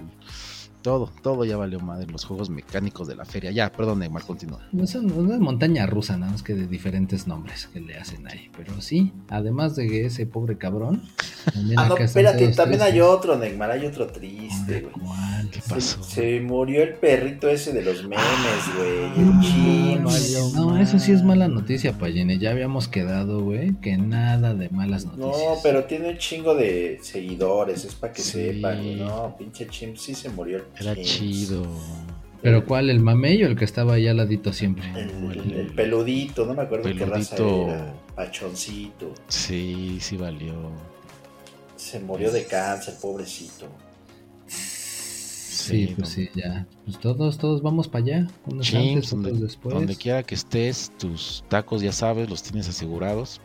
[0.82, 2.06] Todo, todo ya valió madre.
[2.10, 3.50] Los juegos mecánicos de la feria.
[3.50, 4.66] Ya, perdón, Neymar, continúa.
[4.72, 8.50] No es una montaña rusa, nada más que de diferentes nombres que le hacen ahí.
[8.56, 11.02] Pero sí, además de que ese pobre cabrón.
[11.52, 14.94] también Ah, no, espérate, también hay otro, Neymar, hay otro triste, güey.
[15.50, 16.02] ¿Qué Se- pasó?
[16.02, 19.20] Se, murió el perrito ese de los memes, güey.
[19.20, 22.38] El No, valió- No, eso sí es mala noticia, Payene.
[22.38, 25.26] Ya habíamos quedado, güey, que nada de malas noticias.
[25.36, 28.30] No, pero tiene un chingo de seguidores, es para que Sí.
[28.32, 28.96] sepan, güey.
[28.96, 31.66] No, pinche Chimps sí se murió el Era chido.
[32.42, 32.88] ¿Pero cuál?
[32.88, 34.88] ¿El mamey o el que estaba ahí al ladito siempre?
[34.96, 37.68] El, el- el peludito, no me acuerdo qué raza Peludito.
[37.68, 37.94] era.
[38.14, 39.12] Pachoncito.
[39.28, 40.54] Sí, sí valió.
[41.76, 43.66] Se murió de cáncer, pobrecito.
[44.46, 46.06] Sí, pues no.
[46.06, 46.66] sí, ya.
[46.84, 48.26] Pues todos, todos vamos para allá.
[48.46, 49.74] Unos Chimps, antes, donde, otros después.
[49.74, 53.40] donde quiera que estés, tus tacos ya sabes, los tienes asegurados.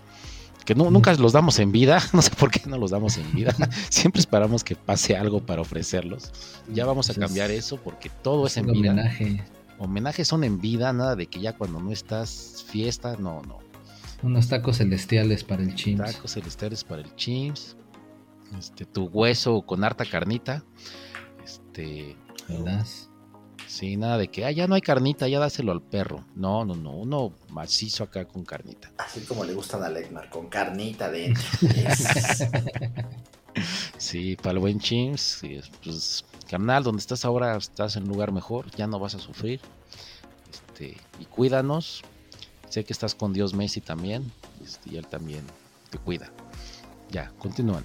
[0.65, 3.31] Que no, nunca los damos en vida, no sé por qué no los damos en
[3.33, 3.55] vida.
[3.89, 6.31] Siempre esperamos que pase algo para ofrecerlos.
[6.73, 8.91] Ya vamos a cambiar eso porque todo es en vida.
[8.91, 9.43] homenaje.
[9.79, 13.59] Homenajes son en vida, nada de que ya cuando no estás fiesta, no, no.
[14.21, 16.13] Unos tacos celestiales para el chimps.
[16.13, 17.75] Tacos celestiales para el Chimps.
[18.57, 20.63] Este, tu hueso con harta carnita.
[21.43, 22.15] Este,
[22.47, 22.85] ¿verdad?
[23.73, 26.25] Sí, nada de que ah, ya no hay carnita, ya dáselo al perro.
[26.35, 28.91] No, no, no, uno macizo acá con carnita.
[28.97, 31.43] Así como le gustan a Legmar, con carnita dentro.
[31.61, 32.47] Yes.
[33.97, 35.41] Sí, para el buen Chimps,
[35.83, 39.61] pues, carnal, donde estás ahora estás en un lugar mejor, ya no vas a sufrir.
[40.51, 42.03] Este, y cuídanos.
[42.69, 44.31] Sé que estás con Dios Messi también,
[44.63, 45.43] este, y él también
[45.91, 46.31] te cuida.
[47.11, 47.83] Ya, continúan.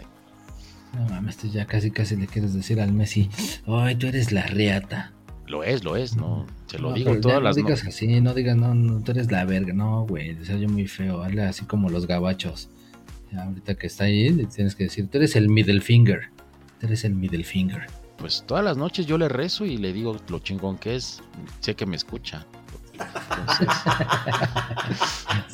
[0.95, 3.29] No mames, tú ya casi casi le quieres decir al Messi,
[3.67, 5.13] ay, tú eres la reata.
[5.49, 8.21] Lo es, lo es, no, te lo No, digo todas las no no- digas así,
[8.21, 9.73] no digas, no, no, tú eres la verga.
[9.73, 11.23] No, güey, se oye muy feo.
[11.23, 12.69] Hazle así como los gabachos.
[13.33, 16.31] Ya, ahorita que está ahí, tienes que decir, tú eres el middle finger.
[16.81, 17.87] Tú eres el middle finger.
[18.19, 21.21] Pues todas las noches yo le rezo y le digo lo chingón que es.
[21.61, 22.45] Sé que me escucha.
[23.39, 23.69] Entonces,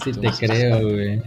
[0.03, 1.22] Sí Entonces- te creo, güey.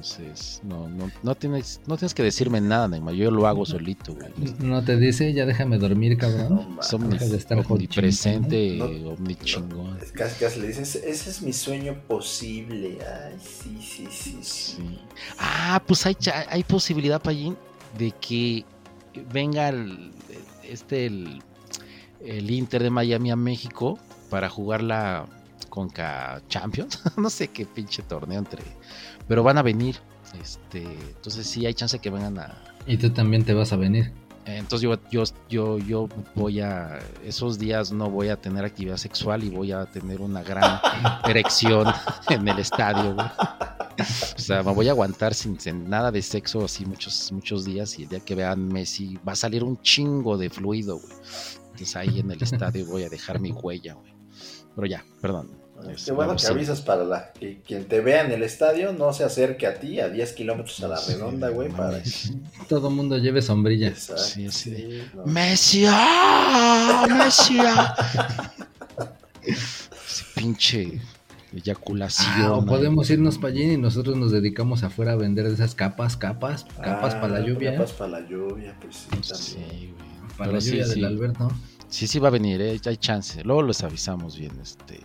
[0.00, 3.14] Entonces no, no, no tienes, no tienes que decirme nada, Neymar.
[3.14, 4.28] Yo lo hago solito, güey.
[4.58, 6.78] No te dice, ya déjame dormir, No cabrón.
[7.30, 9.98] de estar omnipresente, No, omnichingón.
[10.14, 12.98] Casi, casi le dices, ese es mi sueño posible.
[13.02, 14.76] Ay, sí, sí, sí, sí.
[14.78, 14.98] Sí.
[15.38, 17.56] Ah, pues hay, cha- hay posibilidad, Payín,
[17.98, 18.64] de que
[19.32, 20.12] venga el,
[20.62, 21.42] este, el,
[22.24, 23.98] el Inter de Miami a México
[24.30, 25.26] para jugar la
[25.70, 27.00] Conca Champions.
[27.16, 28.62] no sé qué pinche torneo entre.
[29.26, 29.96] Pero van a venir.
[30.40, 32.62] Este, entonces sí hay chance que vengan a.
[32.86, 34.12] Y tú también te vas a venir.
[34.46, 36.98] Entonces yo, yo, yo, yo voy a.
[37.24, 40.80] Esos días no voy a tener actividad sexual y voy a tener una gran
[41.28, 41.86] erección
[42.28, 43.26] en el estadio, güey.
[44.36, 47.98] O sea, me voy a aguantar sin, sin nada de sexo así muchos, muchos días
[47.98, 51.12] y el día que vean Messi va a salir un chingo de fluido, güey.
[51.64, 54.12] Entonces ahí en el estadio voy a dejar mi huella, güey.
[54.74, 55.59] Pero ya, perdón.
[55.88, 58.92] Este, Qué bueno vamos que avisas para la, que quien te vea en el estadio
[58.92, 62.00] no se acerque a ti a 10 kilómetros a la Sí, redonda, güey, para.
[62.68, 63.88] Todo mundo lleve sombrilla.
[63.88, 65.24] Exacto, Sí, así de- no.
[65.26, 67.06] Messi, ¡ah!
[67.08, 67.94] Messi, ¡ah!
[69.42, 71.00] Ese pinche
[71.52, 72.28] eyaculación.
[72.52, 72.66] Ah, ahí.
[72.66, 77.14] podemos irnos para allí y nosotros nos dedicamos afuera a vender esas capas, capas, capas
[77.14, 77.72] Ah, para la lluvia.
[77.72, 79.34] Capas para la lluvia, pues sí, también.
[79.34, 79.56] Sí,
[79.96, 80.10] güey.
[80.36, 80.90] Para Pero la lluvia sí.
[80.94, 81.48] del Alberto.
[81.88, 82.80] Sí, sí va a venir, ¿eh?
[82.86, 83.42] hay chance.
[83.42, 85.00] Luego les avisamos bien, este.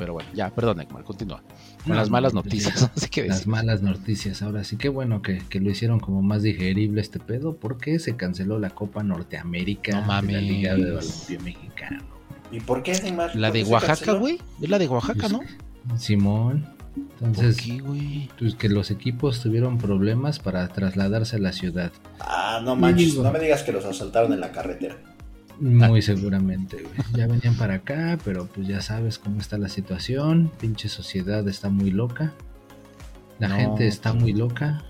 [0.00, 1.42] Pero bueno, ya, perdón, Ekmar, continúa.
[1.82, 4.40] Con No, las malas no, pues noticias, qué Las malas noticias.
[4.40, 8.16] Ahora sí que bueno que, que lo hicieron como más digerible este pedo porque se
[8.16, 10.40] canceló la Copa Norteamérica No de la.
[10.40, 12.02] Liga de Balompié Mexicano.
[12.50, 13.36] ¿Y por qué, Neymar?
[13.36, 14.38] La ¿Por de qué Oaxaca, güey.
[14.62, 15.40] Es la de Oaxaca, ¿no?
[15.98, 16.66] Simón,
[17.20, 21.92] Entonces, ¿Por qué, pues que los equipos tuvieron problemas para trasladarse a la ciudad.
[22.20, 24.96] Ah, no manches, no me digas que los asaltaron en la carretera.
[25.60, 26.94] Muy seguramente, güey.
[27.14, 30.50] Ya venían para acá, pero pues ya sabes cómo está la situación.
[30.60, 32.32] Pinche sociedad está muy loca.
[33.38, 34.82] La No, gente está pues, muy loca.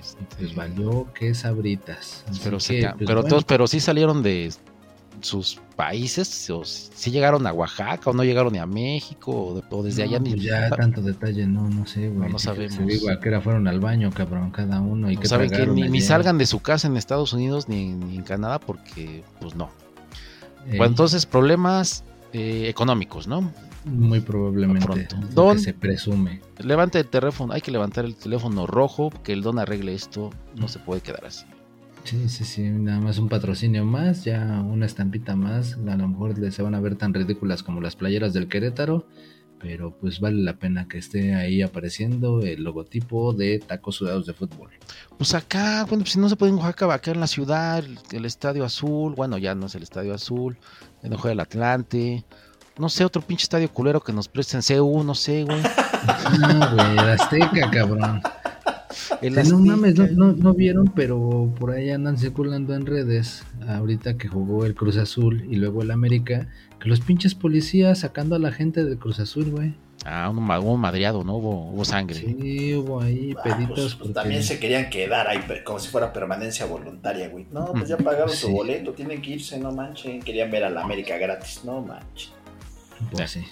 [0.00, 2.24] Este, Pues valió que sabritas.
[2.28, 4.52] Así pero, se que, ca- pues, pero bueno, todos, pero sí salieron de
[5.20, 9.62] sus países, o sí llegaron a Oaxaca, o no llegaron ni a México, o, de-
[9.70, 12.30] o desde no, allá ni pues ya tanto detalle, no, no sé, güey.
[12.32, 12.74] no sabemos.
[12.74, 15.10] Se digo a qué hora fueron al baño, cabrón, cada uno.
[15.10, 18.16] Y No saben que ni, ni salgan de su casa en Estados Unidos ni, ni
[18.16, 19.70] en Canadá porque, pues no.
[20.66, 23.52] Eh, Bueno, entonces, problemas eh, económicos, ¿no?
[23.84, 24.86] Muy probablemente.
[24.86, 25.16] pronto.
[25.34, 26.40] Don- que se presume.
[26.62, 30.68] Levante el teléfono, hay que levantar el teléfono rojo, que el don arregle esto, no
[30.68, 31.44] se puede quedar así.
[32.04, 36.34] Sí, sí, sí, nada más un patrocinio más, ya una estampita más, a lo mejor
[36.52, 39.06] se van a ver tan ridículas como las playeras del Querétaro,
[39.62, 44.34] pero pues vale la pena que esté ahí apareciendo el logotipo de tacos sudados de
[44.34, 44.70] fútbol.
[45.16, 47.98] Pues acá, bueno, pues si no se puede en Oaxaca, acá en la ciudad, el,
[48.10, 50.58] el Estadio Azul, bueno, ya no es el Estadio Azul,
[51.02, 52.24] el Ojo del Atlante,
[52.78, 55.62] no sé, otro pinche estadio culero que nos presten CU, no sé, güey.
[56.40, 58.20] No, güey, el Azteca, cabrón.
[59.20, 60.18] El no mames, no, Azteca.
[60.20, 64.96] no, no vieron, pero por ahí andan circulando en redes, ahorita que jugó el Cruz
[64.96, 66.48] Azul y luego el América,
[66.80, 69.74] que los pinches policías sacando a la gente del Cruz Azul, güey.
[70.04, 71.36] Ah, un, un madreado, ¿no?
[71.36, 72.16] Hubo, hubo sangre.
[72.16, 73.68] Sí, hubo ahí Ah, peditos.
[73.68, 77.46] pues, pues, porque- también se querían quedar ahí como si fuera permanencia voluntaria, güey.
[77.52, 80.20] No, pues ya pagaron su boleto, tienen que irse, no manchen.
[80.20, 82.32] Querían ver a la América gratis, no manchen.
[83.12, 83.44] Pues sí.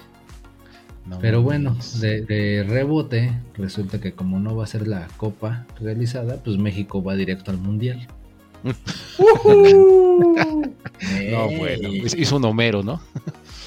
[1.11, 5.67] No Pero bueno, de, de rebote, resulta que como no va a ser la copa
[5.81, 8.07] realizada, pues México va directo al mundial.
[11.31, 13.01] No, bueno, hizo- un Homero, ¿no?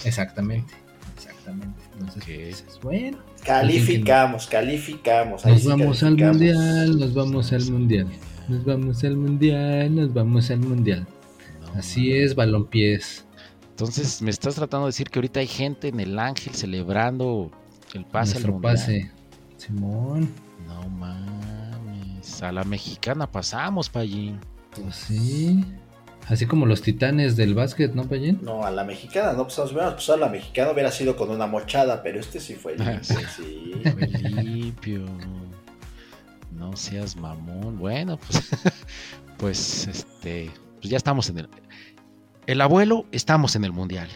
[0.06, 0.74] Exactamente,
[1.16, 1.80] exactamente.
[2.00, 5.46] Entonces, dices, bueno, Calificamos, calificamos.
[5.46, 6.38] ahí nos sí vamos al calificamos.
[6.38, 8.08] mundial, nos vamos al mundial,
[8.48, 11.08] nos vamos al mundial, nos vamos al mundial.
[11.62, 13.26] No Así es, balompiés.
[13.74, 17.50] Entonces, me estás tratando de decir que ahorita hay gente en el Ángel celebrando
[17.94, 18.76] el pase al Nuestro mundial.
[18.76, 19.12] pase.
[19.58, 20.30] Simón,
[20.68, 22.42] No mames.
[22.44, 24.40] A la mexicana pasamos, Pallín.
[24.76, 25.66] pues sí.
[26.30, 28.40] Así como los titanes del básquet, ¿no, Payín?
[28.44, 31.30] No, a la mexicana, no, pues si hubiéramos pasado a la mexicana hubiera sido con
[31.30, 33.02] una mochada, pero este sí fue limpio,
[33.36, 33.74] sí.
[33.84, 34.08] Fue
[34.42, 35.06] limpio.
[36.52, 37.78] No seas mamón.
[37.78, 38.42] Bueno, pues,
[39.38, 41.50] pues, este, pues ya estamos en el.
[42.48, 44.10] El abuelo, estamos en el mundial.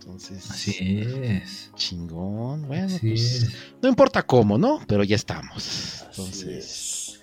[0.00, 1.70] Entonces, Así es.
[1.76, 2.66] chingón.
[2.66, 3.52] Bueno, Así pues, es.
[3.82, 4.80] no importa cómo, ¿no?
[4.86, 5.56] Pero ya estamos.
[5.56, 7.20] Así Entonces, es.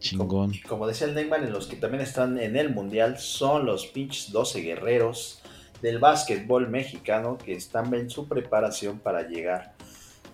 [0.00, 0.50] chingón.
[0.50, 3.86] Como, como decía el Neymar, en los que también están en el mundial son los
[3.86, 5.40] pinches 12 guerreros
[5.82, 9.74] del básquetbol mexicano que están en su preparación para llegar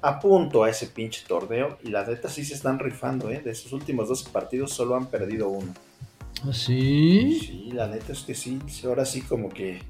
[0.00, 1.78] a punto a ese pinche torneo.
[1.82, 3.40] Y la neta sí se están rifando, ¿eh?
[3.40, 5.72] De sus últimos 12 partidos solo han perdido uno.
[6.48, 7.39] ¿Así?
[7.40, 9.82] Sí, la neta es que sí, sí, ahora sí como que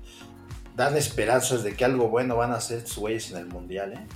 [0.77, 4.07] dan esperanzas de que algo bueno van a hacer estos güeyes en el mundial, ¿eh?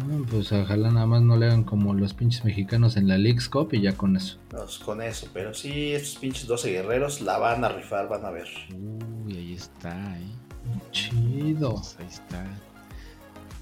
[0.00, 3.48] Ah, pues ojalá nada más no le hagan como los pinches mexicanos en la League's
[3.48, 4.38] Cup y ya con eso.
[4.48, 8.30] Pues con eso, pero sí, estos pinches 12 guerreros la van a rifar, van a
[8.30, 8.48] ver.
[9.26, 10.32] Uy, ahí está, ¿eh?
[10.92, 11.74] Chido.
[11.74, 12.44] Pues ahí está.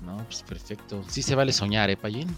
[0.07, 1.03] No, pues perfecto.
[1.09, 2.29] Sí se vale soñar, ¿eh, Payín?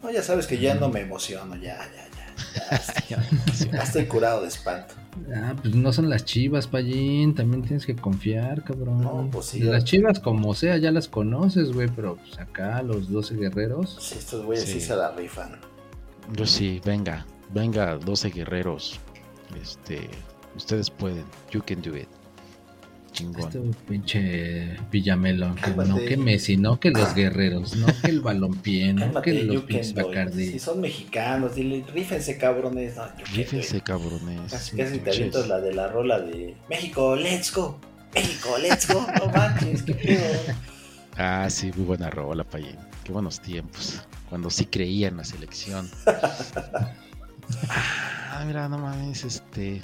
[0.00, 2.08] No, ya sabes que ya no me emociono, ya, ya,
[2.54, 2.80] ya.
[3.08, 3.22] Ya,
[3.70, 4.94] ya estoy curado de espanto.
[5.34, 7.34] Ah, pues no son las chivas, Payín.
[7.34, 9.02] También tienes que confiar, cabrón.
[9.02, 9.60] No, pues sí.
[9.60, 11.88] Las chivas, como sea, ya las conoces, güey.
[11.94, 13.96] Pero pues acá, los 12 guerreros.
[14.00, 14.74] Sí, estos güeyes sí.
[14.74, 14.80] Sí.
[14.80, 15.60] se la rifan.
[16.32, 18.98] Yo sí, venga, venga, 12 guerreros.
[19.60, 20.08] Este,
[20.56, 21.24] ustedes pueden.
[21.52, 22.08] You can do it.
[23.14, 23.44] Chingón.
[23.44, 25.54] Este pinche Villamelón.
[25.54, 29.42] Que no que Messi, no que los guerreros, no que el balompié, no Cálmate, que
[29.44, 29.94] los it.
[29.94, 30.50] Bacardi.
[30.50, 32.96] Si son mexicanos, dile, rífense cabrones.
[32.96, 33.04] No,
[33.34, 34.52] Rífense, cabrones.
[34.52, 37.78] Casi, casi te avientas la de la rola de México, let's go.
[38.14, 39.06] México, let's go.
[39.18, 40.54] No manches, qué pedo.
[41.16, 42.76] Ah, sí, muy buena rola, Payín.
[43.04, 44.02] Qué buenos tiempos.
[44.28, 45.88] Cuando sí creía en la selección.
[47.68, 49.80] ah, mira, no mames, este.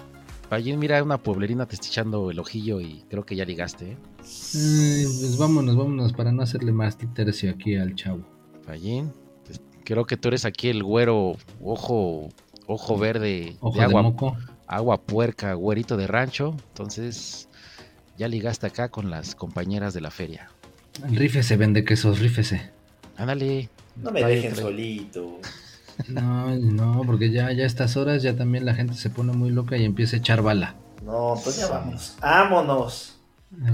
[0.50, 3.96] Payín, mira, una pueblerina te está echando el ojillo y creo que ya ligaste, ¿eh?
[4.18, 8.22] Ay, pues vámonos, vámonos para no hacerle más tercio aquí al chavo.
[8.66, 9.12] Payín,
[9.46, 12.28] te- creo que tú eres aquí el güero, ojo,
[12.66, 14.36] ojo verde, Ojo de de, agua, moco.
[14.66, 16.56] agua puerca, güerito de rancho.
[16.70, 17.48] Entonces,
[18.18, 20.50] ya ligaste acá con las compañeras de la feria.
[21.08, 22.72] Rífese, vende quesos, rífese.
[23.16, 23.70] Ándale.
[23.96, 25.38] No me dejen solito.
[26.08, 29.50] No, no, porque ya, ya a estas horas ya también la gente se pone muy
[29.50, 30.74] loca y empieza a echar bala.
[31.04, 32.16] No, pues ya vámonos.
[32.20, 33.16] ¡Vámonos!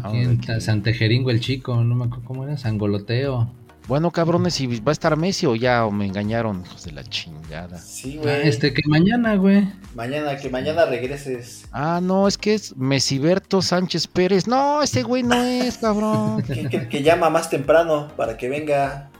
[0.02, 3.50] Aquí en Santejeringo el chico, no me acuerdo cómo era, Sangoloteo.
[3.88, 7.04] Bueno, cabrones, ¿y va a estar Messi o ya o me engañaron, hijos de la
[7.04, 7.78] chingada?
[7.78, 8.48] Sí, Ah, güey.
[8.48, 9.68] Este que mañana, güey.
[9.94, 11.68] Mañana, que mañana regreses.
[11.70, 14.48] Ah, no, es que es Mesiberto Sánchez Pérez.
[14.48, 16.42] No, ese güey no es, cabrón.
[16.46, 19.10] Que, que- que llama más temprano para que venga.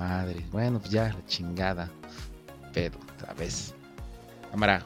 [0.00, 0.42] Madre.
[0.50, 1.90] Bueno, pues ya, la chingada.
[2.72, 3.74] Pero, otra vez.
[4.50, 4.82] Cámara.